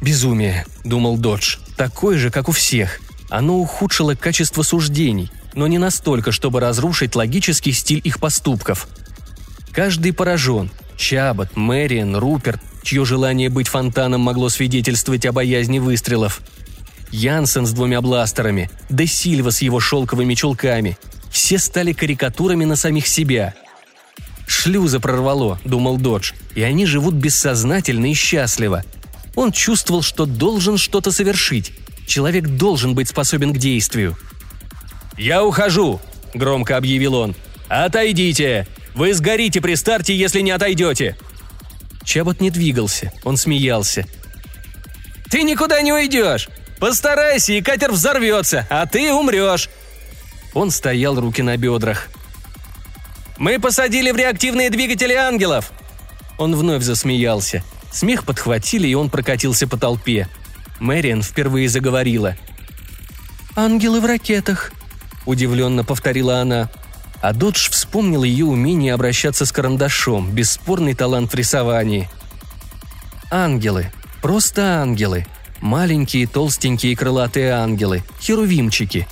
«Безумие»,— 0.00 0.66
думал 0.84 1.16
Додж,— 1.16 1.58
«такое 1.76 2.18
же, 2.18 2.30
как 2.30 2.48
у 2.48 2.52
всех. 2.52 3.00
Оно 3.30 3.58
ухудшило 3.58 4.14
качество 4.14 4.62
суждений, 4.62 5.30
но 5.54 5.66
не 5.66 5.78
настолько, 5.78 6.32
чтобы 6.32 6.60
разрушить 6.60 7.14
логический 7.14 7.72
стиль 7.72 8.00
их 8.02 8.18
поступков. 8.18 8.88
Каждый 9.72 10.12
поражен, 10.12 10.70
Чабот, 10.96 11.56
Мэриан, 11.56 12.16
Руперт, 12.16 12.60
чье 12.82 13.04
желание 13.04 13.48
быть 13.48 13.68
фонтаном 13.68 14.20
могло 14.20 14.48
свидетельствовать 14.50 15.24
о 15.24 15.32
боязни 15.32 15.78
выстрелов. 15.78 16.42
Янсен 17.10 17.66
с 17.66 17.72
двумя 17.72 18.00
бластерами, 18.00 18.70
Де 18.90 19.06
Сильва 19.06 19.50
с 19.50 19.62
его 19.62 19.80
шелковыми 19.80 20.34
чулками. 20.34 20.98
Все 21.30 21.58
стали 21.58 21.92
карикатурами 21.92 22.64
на 22.64 22.76
самих 22.76 23.06
себя. 23.06 23.54
«Шлюза 24.46 25.00
прорвало»,— 25.00 25.58
думал 25.64 25.96
Додж,— 25.96 26.32
«и 26.54 26.62
они 26.62 26.84
живут 26.84 27.14
бессознательно 27.14 28.10
и 28.10 28.14
счастливо». 28.14 28.84
Он 29.34 29.50
чувствовал, 29.50 30.02
что 30.02 30.26
должен 30.26 30.76
что-то 30.76 31.10
совершить. 31.10 31.72
Человек 32.06 32.46
должен 32.46 32.94
быть 32.94 33.08
способен 33.08 33.54
к 33.54 33.58
действию. 33.58 34.18
«Я 35.16 35.42
ухожу»,— 35.44 36.00
громко 36.34 36.76
объявил 36.76 37.14
он. 37.14 37.34
«Отойдите! 37.72 38.66
Вы 38.94 39.14
сгорите 39.14 39.62
при 39.62 39.76
старте, 39.76 40.14
если 40.14 40.42
не 40.42 40.50
отойдете!» 40.50 41.16
Чабот 42.04 42.38
не 42.42 42.50
двигался, 42.50 43.10
он 43.24 43.38
смеялся. 43.38 44.04
«Ты 45.30 45.42
никуда 45.42 45.80
не 45.80 45.90
уйдешь! 45.90 46.50
Постарайся, 46.78 47.54
и 47.54 47.62
катер 47.62 47.90
взорвется, 47.90 48.66
а 48.68 48.84
ты 48.84 49.10
умрешь!» 49.10 49.70
Он 50.52 50.70
стоял 50.70 51.18
руки 51.18 51.40
на 51.40 51.56
бедрах. 51.56 52.08
«Мы 53.38 53.58
посадили 53.58 54.10
в 54.10 54.16
реактивные 54.16 54.68
двигатели 54.68 55.14
ангелов!» 55.14 55.72
Он 56.36 56.54
вновь 56.54 56.82
засмеялся. 56.82 57.64
Смех 57.90 58.26
подхватили, 58.26 58.86
и 58.86 58.94
он 58.94 59.08
прокатился 59.08 59.66
по 59.66 59.78
толпе. 59.78 60.28
Мэриан 60.78 61.22
впервые 61.22 61.70
заговорила. 61.70 62.36
«Ангелы 63.56 64.02
в 64.02 64.04
ракетах»,— 64.04 64.72
удивленно 65.24 65.84
повторила 65.84 66.40
она. 66.40 66.68
А 67.22 67.32
Додж 67.32 67.70
вспомнил 67.70 68.24
ее 68.24 68.44
умение 68.44 68.92
обращаться 68.92 69.46
с 69.46 69.52
карандашом, 69.52 70.32
бесспорный 70.32 70.94
талант 70.94 71.32
в 71.32 71.36
рисовании. 71.36 72.10
Ангелы. 73.30 73.92
Просто 74.20 74.80
ангелы. 74.80 75.24
Маленькие, 75.60 76.26
толстенькие 76.26 76.96
крылатые 76.96 77.52
ангелы. 77.52 78.02
Херувимчики. 78.20 79.06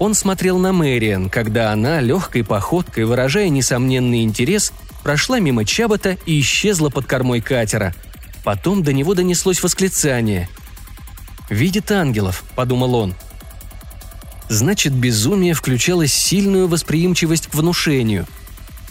Он 0.00 0.14
смотрел 0.14 0.58
на 0.58 0.72
Мэриан, 0.72 1.30
когда 1.30 1.70
она, 1.70 2.00
легкой 2.00 2.42
походкой, 2.42 3.04
выражая 3.04 3.48
несомненный 3.50 4.24
интерес, 4.24 4.72
прошла 5.04 5.38
мимо 5.38 5.64
Чабота 5.64 6.18
и 6.26 6.40
исчезла 6.40 6.90
под 6.90 7.06
кормой 7.06 7.40
катера. 7.40 7.94
Потом 8.42 8.82
до 8.82 8.92
него 8.92 9.14
донеслось 9.14 9.62
восклицание. 9.62 10.48
«Видит 11.48 11.92
ангелов»,— 11.92 12.42
подумал 12.56 12.96
он. 12.96 13.14
Значит, 14.48 14.92
безумие 14.92 15.54
включало 15.54 16.06
сильную 16.06 16.68
восприимчивость 16.68 17.48
к 17.48 17.54
внушению. 17.54 18.26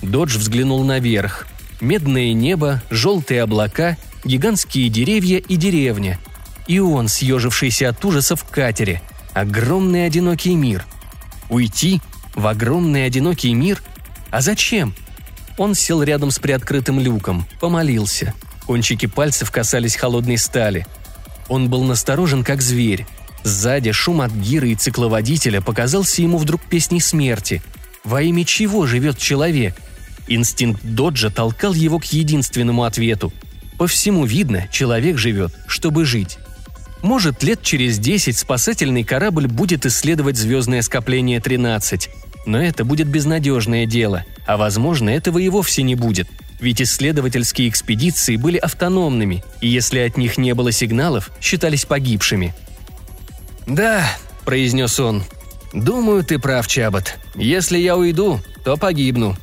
Додж 0.02 0.38
взглянул 0.38 0.84
наверх. 0.84 1.48
Медное 1.80 2.34
небо, 2.34 2.82
желтые 2.90 3.44
облака, 3.44 3.98
гигантские 4.24 4.90
деревья 4.90 5.38
и 5.38 5.56
деревня. 5.56 6.20
И 6.68 6.80
он, 6.80 7.08
съежившийся 7.08 7.90
от 7.90 8.04
ужаса 8.04 8.36
в 8.36 8.44
катере. 8.46 9.02
Огромный 9.34 10.06
одинокий 10.06 10.56
мир. 10.56 10.86
Уйти 11.50 12.02
в 12.36 12.48
огромный 12.48 13.06
одинокий 13.06 13.54
мир? 13.54 13.84
А 14.32 14.42
зачем? 14.42 14.96
Он 15.58 15.76
сел 15.76 16.02
рядом 16.02 16.32
с 16.32 16.40
приоткрытым 16.40 17.00
люком, 17.00 17.46
помолился. 17.60 18.34
Кончики 18.66 19.06
пальцев 19.06 19.52
касались 19.52 19.96
холодной 19.96 20.38
стали. 20.38 20.88
Он 21.48 21.70
был 21.70 21.84
насторожен, 21.84 22.44
как 22.44 22.62
зверь. 22.62 23.06
Сзади 23.44 23.92
шум 23.92 24.22
от 24.22 24.32
гиры 24.32 24.72
и 24.72 24.76
цикловодителя 24.76 25.62
показался 25.62 26.22
ему 26.22 26.38
вдруг 26.38 26.62
песней 26.62 27.02
смерти. 27.02 27.62
Во 28.04 28.22
имя 28.22 28.46
чего 28.46 28.86
живет 28.86 29.18
человек? 29.18 29.76
Инстинкт 30.28 30.82
Доджа 30.84 31.30
толкал 31.30 31.74
его 31.74 32.00
к 32.00 32.06
единственному 32.06 32.86
ответу. 32.86 33.34
По 33.78 33.88
всему 33.88 34.26
видно, 34.26 34.68
человек 34.72 35.18
живет, 35.18 35.54
чтобы 35.68 36.06
жить. 36.06 36.38
Может, 37.02 37.44
лет 37.44 37.62
через 37.62 38.00
10 38.00 38.38
спасательный 38.38 39.04
корабль 39.04 39.48
будет 39.48 39.86
исследовать 39.86 40.38
звездное 40.38 40.82
скопление 40.82 41.42
13. 41.42 42.10
Но 42.46 42.62
это 42.62 42.86
будет 42.86 43.08
безнадежное 43.08 43.86
дело, 43.86 44.26
а 44.46 44.56
возможно, 44.56 45.10
этого 45.10 45.40
и 45.40 45.50
вовсе 45.50 45.84
не 45.84 45.96
будет. 45.96 46.30
Ведь 46.62 46.82
исследовательские 46.82 47.68
экспедиции 47.68 48.38
были 48.38 48.58
автономными, 48.58 49.44
и 49.60 49.68
если 49.68 50.00
от 50.00 50.16
них 50.16 50.38
не 50.38 50.54
было 50.54 50.72
сигналов, 50.72 51.30
считались 51.42 51.84
погибшими. 51.84 52.54
«Да»,— 53.66 54.06
произнес 54.46 55.00
он,— 55.00 55.24
«думаю, 55.74 56.24
ты 56.24 56.40
прав, 56.40 56.68
Чабот. 56.68 57.16
Если 57.36 57.78
я 57.78 57.96
уйду, 57.98 58.40
то 58.64 58.78
погибну». 58.78 59.36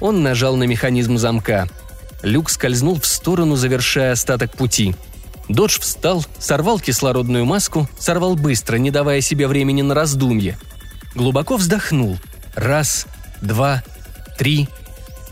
Он 0.00 0.22
нажал 0.22 0.56
на 0.56 0.64
механизм 0.64 1.16
замка. 1.16 1.68
Люк 2.22 2.50
скользнул 2.50 3.00
в 3.00 3.06
сторону, 3.06 3.56
завершая 3.56 4.12
остаток 4.12 4.52
пути— 4.52 4.94
Додж 5.48 5.78
встал, 5.80 6.24
сорвал 6.38 6.78
кислородную 6.78 7.44
маску, 7.44 7.88
сорвал 7.98 8.36
быстро, 8.36 8.76
не 8.76 8.90
давая 8.90 9.20
себе 9.20 9.46
времени 9.46 9.82
на 9.82 9.94
раздумье. 9.94 10.58
Глубоко 11.14 11.56
вздохнул. 11.56 12.18
Раз, 12.54 13.06
два, 13.40 13.82
три. 14.38 14.68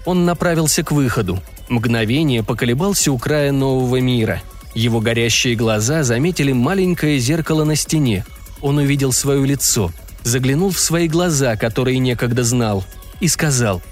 Он 0.04 0.24
направился 0.24 0.82
к 0.82 0.92
выходу. 0.92 1.42
Мгновение 1.68 2.42
поколебался 2.42 3.12
у 3.12 3.18
края 3.18 3.52
нового 3.52 4.00
мира. 4.00 4.42
Его 4.74 5.00
горящие 5.00 5.56
глаза 5.56 6.04
заметили 6.04 6.52
маленькое 6.52 7.18
зеркало 7.18 7.64
на 7.64 7.74
стене. 7.76 8.24
Он 8.60 8.78
увидел 8.78 9.12
свое 9.12 9.44
лицо, 9.44 9.92
заглянул 10.22 10.70
в 10.70 10.78
свои 10.78 11.08
глаза, 11.08 11.56
которые 11.56 11.98
некогда 11.98 12.44
знал, 12.44 12.84
и 13.20 13.28
сказал 13.28 13.82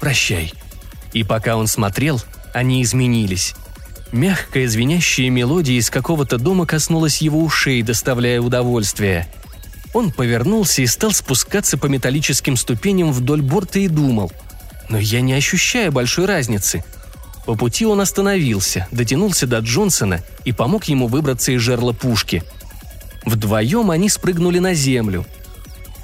«Прощай». 0.00 0.52
И 1.12 1.24
пока 1.24 1.56
он 1.56 1.66
смотрел, 1.66 2.20
они 2.52 2.82
изменились. 2.82 3.54
Мягкая 4.12 4.68
звенящая 4.68 5.30
мелодия 5.30 5.78
из 5.78 5.90
какого-то 5.90 6.38
дома 6.38 6.66
коснулась 6.66 7.20
его 7.20 7.42
ушей, 7.42 7.82
доставляя 7.82 8.40
удовольствие. 8.40 9.28
Он 9.92 10.12
повернулся 10.12 10.82
и 10.82 10.86
стал 10.86 11.12
спускаться 11.12 11.78
по 11.78 11.86
металлическим 11.86 12.56
ступеням 12.56 13.12
вдоль 13.12 13.42
борта 13.42 13.78
и 13.78 13.88
думал. 13.88 14.30
«Но 14.88 14.98
я 14.98 15.20
не 15.20 15.32
ощущаю 15.32 15.90
большой 15.90 16.26
разницы». 16.26 16.84
По 17.46 17.54
пути 17.54 17.86
он 17.86 18.00
остановился, 18.00 18.86
дотянулся 18.90 19.46
до 19.46 19.58
Джонсона 19.60 20.22
и 20.44 20.52
помог 20.52 20.84
ему 20.84 21.06
выбраться 21.06 21.52
из 21.52 21.60
жерла 21.60 21.92
пушки. 21.92 22.42
Вдвоем 23.24 23.90
они 23.90 24.08
спрыгнули 24.08 24.58
на 24.58 24.74
землю. 24.74 25.24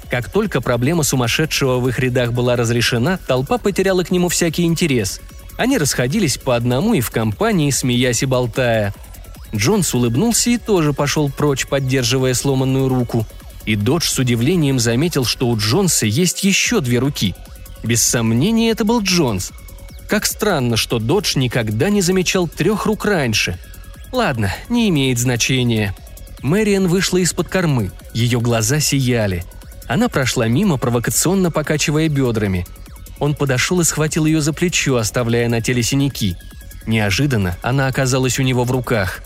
Как 0.09 0.31
только 0.31 0.61
проблема 0.61 1.03
сумасшедшего 1.03 1.79
в 1.79 1.87
их 1.87 1.99
рядах 1.99 2.33
была 2.33 2.55
разрешена, 2.55 3.19
толпа 3.27 3.57
потеряла 3.57 4.03
к 4.03 4.11
нему 4.11 4.29
всякий 4.29 4.63
интерес– 4.63 5.21
они 5.57 5.77
расходились 5.77 6.37
по 6.37 6.55
одному 6.55 6.93
и 6.93 7.01
в 7.01 7.11
компании, 7.11 7.69
смеясь 7.69 8.23
и 8.23 8.25
болтая. 8.25 8.93
Джонс 9.55 9.93
улыбнулся 9.93 10.49
и 10.49 10.57
тоже 10.57 10.93
пошел 10.93 11.29
прочь, 11.29 11.67
поддерживая 11.67 12.33
сломанную 12.33 12.89
руку. 12.89 13.27
И 13.65 13.75
Додж 13.75 14.09
с 14.09 14.17
удивлением 14.17 14.79
заметил, 14.79 15.25
что 15.25 15.47
у 15.47 15.57
Джонса 15.57 16.05
есть 16.05 16.43
еще 16.43 16.81
две 16.81 16.99
руки. 16.99 17.35
Без 17.83 18.01
сомнения, 18.01 18.71
это 18.71 18.83
был 18.83 19.01
Джонс. 19.01 19.51
Как 20.13 20.27
странно, 20.27 20.77
что 20.77 20.99
Додж 20.99 21.33
никогда 21.39 21.89
не 21.89 22.03
замечал 22.03 22.47
трех 22.47 22.85
рук 22.85 23.03
раньше. 23.05 23.57
Ладно, 24.11 24.53
не 24.69 24.89
имеет 24.89 25.17
значения. 25.17 25.95
Мэриан 26.43 26.87
вышла 26.87 27.17
из-под 27.17 27.47
кормы. 27.47 27.89
Ее 28.13 28.39
глаза 28.39 28.79
сияли. 28.79 29.43
Она 29.87 30.09
прошла 30.09 30.47
мимо, 30.47 30.77
провокационно 30.77 31.49
покачивая 31.49 32.09
бедрами– 32.09 32.67
он 33.23 33.35
подошел 33.35 33.79
и 33.79 33.85
схватил 33.85 34.25
ее 34.25 34.41
за 34.41 34.51
плечо, 34.51 34.97
оставляя 34.97 35.47
на 35.47 35.61
теле 35.61 35.81
синяки. 35.81 36.35
Неожиданно 36.85 37.57
она 37.61 37.87
оказалась 37.87 38.37
у 38.37 38.43
него 38.43 38.65
в 38.65 38.71
руках. 38.71 39.23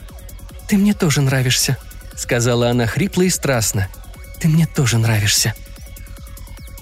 «Ты 0.67 0.77
мне 0.77 0.93
тоже 0.93 1.21
нравишься»,— 1.21 1.77
сказала 2.15 2.69
она 2.69 2.85
хрипло 2.85 3.23
и 3.23 3.29
страстно. 3.31 3.87
«Ты 4.39 4.49
мне 4.49 4.67
тоже 4.67 4.99
нравишься». 4.99 5.55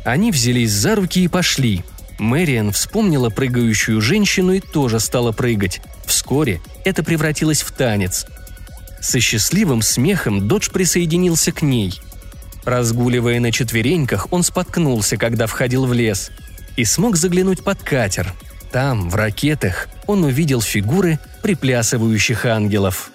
Они 0.04 0.30
взялись 0.30 0.74
за 0.74 0.96
руки 0.96 1.24
и 1.24 1.30
пошли. 1.30 1.86
Мэриан 2.18 2.72
вспомнила 2.72 3.30
прыгающую 3.30 4.02
женщину 4.02 4.54
и 4.54 4.60
тоже 4.60 5.00
стала 5.00 5.32
прыгать. 5.32 5.82
Вскоре 6.06 6.62
это 6.84 7.04
превратилось 7.04 7.62
в 7.62 7.72
танец. 7.72 8.26
Со 9.02 9.20
счастливым 9.20 9.82
смехом 9.82 10.48
Додж 10.48 10.70
присоединился 10.72 11.52
к 11.52 11.62
ней. 11.62 12.00
Разгуливая 12.64 13.40
на 13.40 13.52
четвереньках, 13.52 14.32
он 14.32 14.44
споткнулся, 14.44 15.18
когда 15.18 15.46
входил 15.46 15.86
в 15.86 15.94
лес— 15.94 16.32
и 16.76 16.86
смог 16.86 17.16
заглянуть 17.16 17.64
под 17.64 17.82
катер. 17.82 18.34
Там, 18.72 19.10
в 19.10 19.16
ракетах, 19.16 19.88
он 20.08 20.24
увидел 20.24 20.62
фигуры 20.62 21.20
приплясывающих 21.42 22.46
ангелов 22.46 23.12